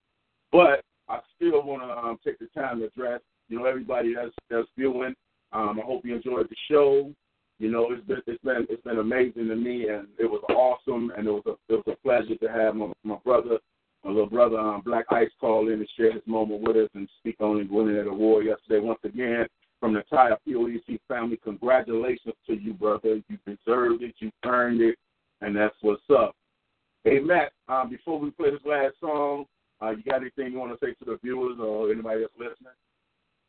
[0.52, 4.68] But I still wanna um, take the time to address, you know, everybody that's that's
[4.78, 5.16] viewing.
[5.54, 7.14] Um, I hope you enjoyed the show.
[7.60, 11.12] You know, it's been it's been it's been amazing to me, and it was awesome,
[11.16, 13.60] and it was a it was a pleasure to have my my brother,
[14.04, 17.08] my little brother, um, Black Ice, call in and share his moment with us and
[17.20, 18.80] speak on his winning at the war yesterday.
[18.80, 19.46] Once again,
[19.80, 23.22] from the entire POET family, congratulations to you, brother.
[23.30, 24.98] You deserved it, you earned it,
[25.42, 26.36] and that's what's up.
[27.04, 29.46] Hey Matt, um, before we play this last song,
[29.82, 32.74] uh, you got anything you want to say to the viewers or anybody that's listening?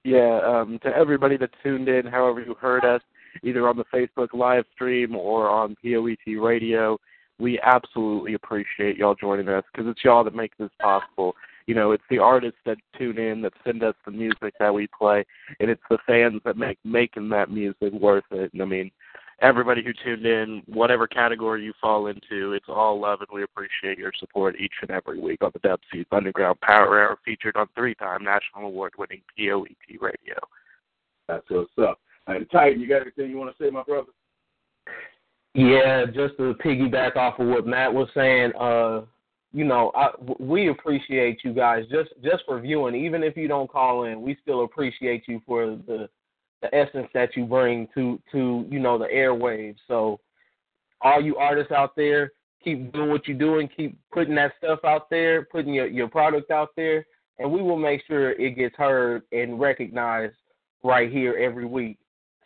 [0.03, 3.01] Yeah, um, to everybody that tuned in, however you heard us,
[3.43, 6.99] either on the Facebook live stream or on POET Radio,
[7.39, 11.35] we absolutely appreciate y'all joining us because it's y'all that make this possible.
[11.67, 14.87] You know, it's the artists that tune in that send us the music that we
[14.87, 15.25] play,
[15.61, 18.53] and it's the fans that make making that music worth it.
[18.53, 18.91] And I mean,
[19.41, 23.99] everybody who tuned in, whatever category you fall into, it's all love, and we appreciate
[23.99, 27.67] your support each and every week on the Dub C's Underground Power Hour, featured on
[27.75, 30.37] three-time national award-winning POET Radio.
[31.27, 31.99] That's what's up.
[32.27, 34.09] And Titan, you got anything you want to say, my brother?
[35.55, 39.03] Yeah, just to piggyback off of what Matt was saying, uh,
[39.53, 40.09] you know, I,
[40.41, 42.97] we appreciate you guys just just for viewing.
[42.97, 46.09] Even if you don't call in, we still appreciate you for the
[46.61, 49.77] the essence that you bring to to you know the airwaves.
[49.87, 50.19] So,
[51.03, 52.33] all you artists out there,
[52.65, 53.69] keep doing what you're doing.
[53.77, 57.07] Keep putting that stuff out there, putting your your product out there,
[57.39, 60.35] and we will make sure it gets heard and recognized
[60.83, 61.99] right here every week.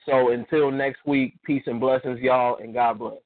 [0.06, 3.18] So until next week, peace and blessings, y'all, and God bless.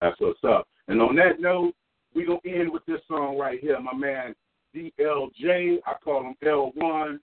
[0.00, 0.68] That's what's up.
[0.88, 1.74] And on that note,
[2.14, 3.78] we're going to end with this song right here.
[3.80, 4.34] My man
[4.74, 7.18] DLJ, I call him L1,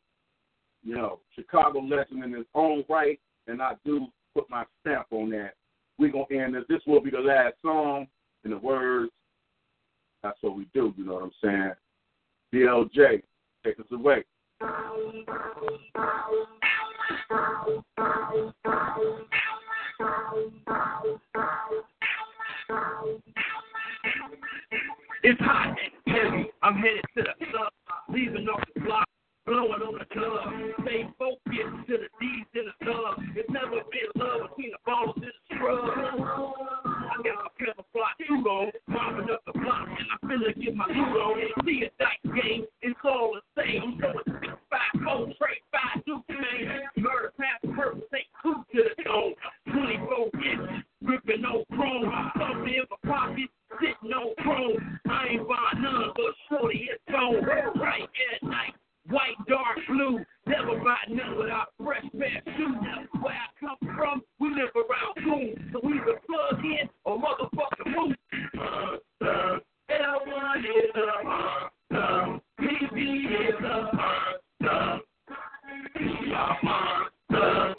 [0.83, 5.29] you know, Chicago legend in his own right, and I do put my stamp on
[5.31, 5.53] that.
[5.99, 6.63] We're going to end this.
[6.69, 8.07] This will be the last song
[8.45, 9.11] in the words.
[10.23, 11.73] That's what we do, you know what I'm saying?
[12.53, 13.21] DLJ,
[13.63, 14.23] take us away.
[25.23, 26.49] It's hot and heavy.
[26.63, 27.71] I'm headed to the club,
[28.09, 29.07] leaving off the block,
[29.45, 30.53] blowing on the club.
[30.83, 33.19] Stay focused to the D's in the club.
[33.35, 36.90] It's never been love between the balls and the scrub.
[37.11, 40.85] I got my camouflage suit on, mopping up the block, and I finna get my
[40.85, 41.65] on.
[41.65, 43.99] See a dice game, it's all the same.
[43.99, 46.87] So it's six, five, four, straight, five, two, man.
[46.95, 49.33] Murder, pass, purpose, take two to the dome.
[49.75, 52.07] 24 inches, gripping no chrome.
[52.39, 53.49] Something in my pocket,
[53.81, 54.99] sitting on chrome.
[55.09, 57.43] I ain't buying none, but shorty, it's on.
[57.43, 58.73] Right at night,
[59.11, 60.19] white, dark blue.
[60.47, 62.75] Never buy none without fresh pair shoes.
[63.21, 65.69] Where I come from, we live around coon.
[65.71, 68.15] So we either plug in or motherfucker move.
[68.57, 69.59] Uh, uh,
[69.91, 72.97] L1 is a uh, PB
[73.49, 74.97] is a uh,
[75.99, 77.75] we are monsters.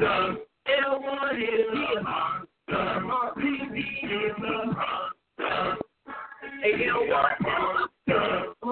[0.00, 2.84] L1 is a monster.
[3.36, 5.78] PB is a monster.
[6.62, 7.89] Hey, L1 monster.
[7.89, 7.89] I'm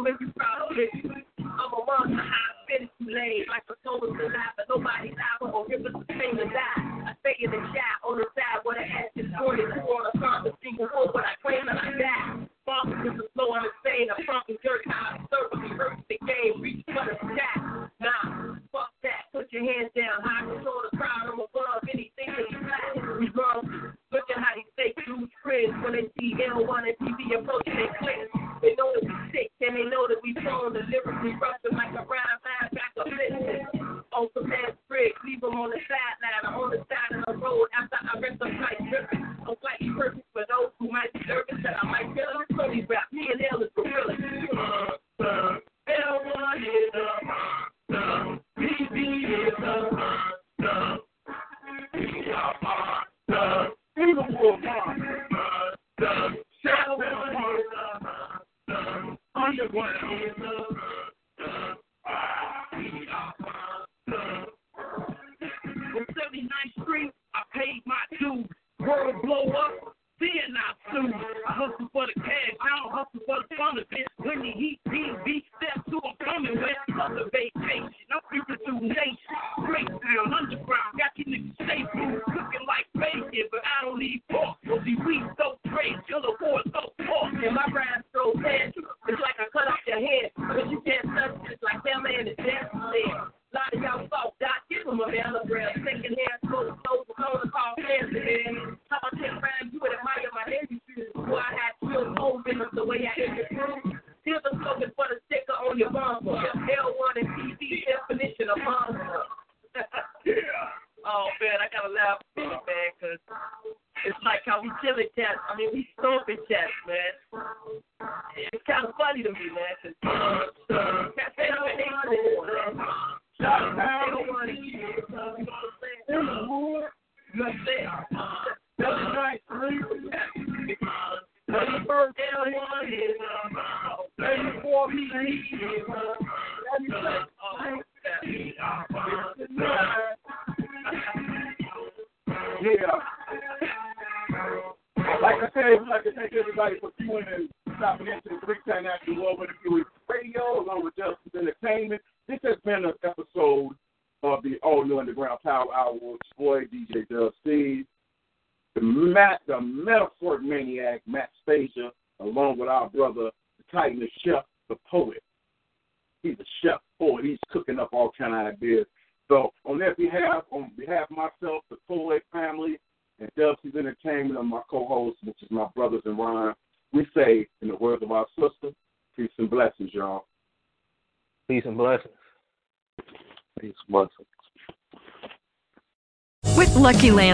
[0.08, 0.90] make you proud of it.
[1.38, 2.16] I'm a monster.
[2.16, 5.92] I finish you late like a soul to die, but nobody's out or give us
[5.92, 7.08] the pain to die.
[7.08, 10.18] I stay in the shot on the side where the ass is pointed toward a
[10.18, 12.48] constant single word, but I claim that I die.
[12.64, 14.08] Bombs is a slow and insane.
[14.12, 16.60] A funk and jerk how I me hurt the game.
[16.60, 17.88] Reach for the sky.
[18.00, 19.32] Nah, fuck that.
[19.32, 20.20] Put your hands down.
[20.20, 21.32] High control the crowd.
[21.32, 23.20] I'm above anything that you like.
[23.20, 23.97] We run.
[24.10, 27.92] Look at how they stay true friends when they see L1 and TV approaching their
[28.00, 28.32] clips.
[28.64, 31.92] They know that we sick and they know that we prone to lyrically rupture like
[31.92, 33.68] a rhyme line back up listen.
[34.16, 37.36] On some ass bricks, leave them on the sideline or on the side of the
[37.36, 39.28] road after I rest up like dripping.
[39.44, 42.32] I'm slightly perfect for those who might be nervous that I might feel.
[42.56, 44.16] So we rap, me and L is gorilla.
[45.20, 48.40] L1 is a monster.
[48.56, 50.07] PB is a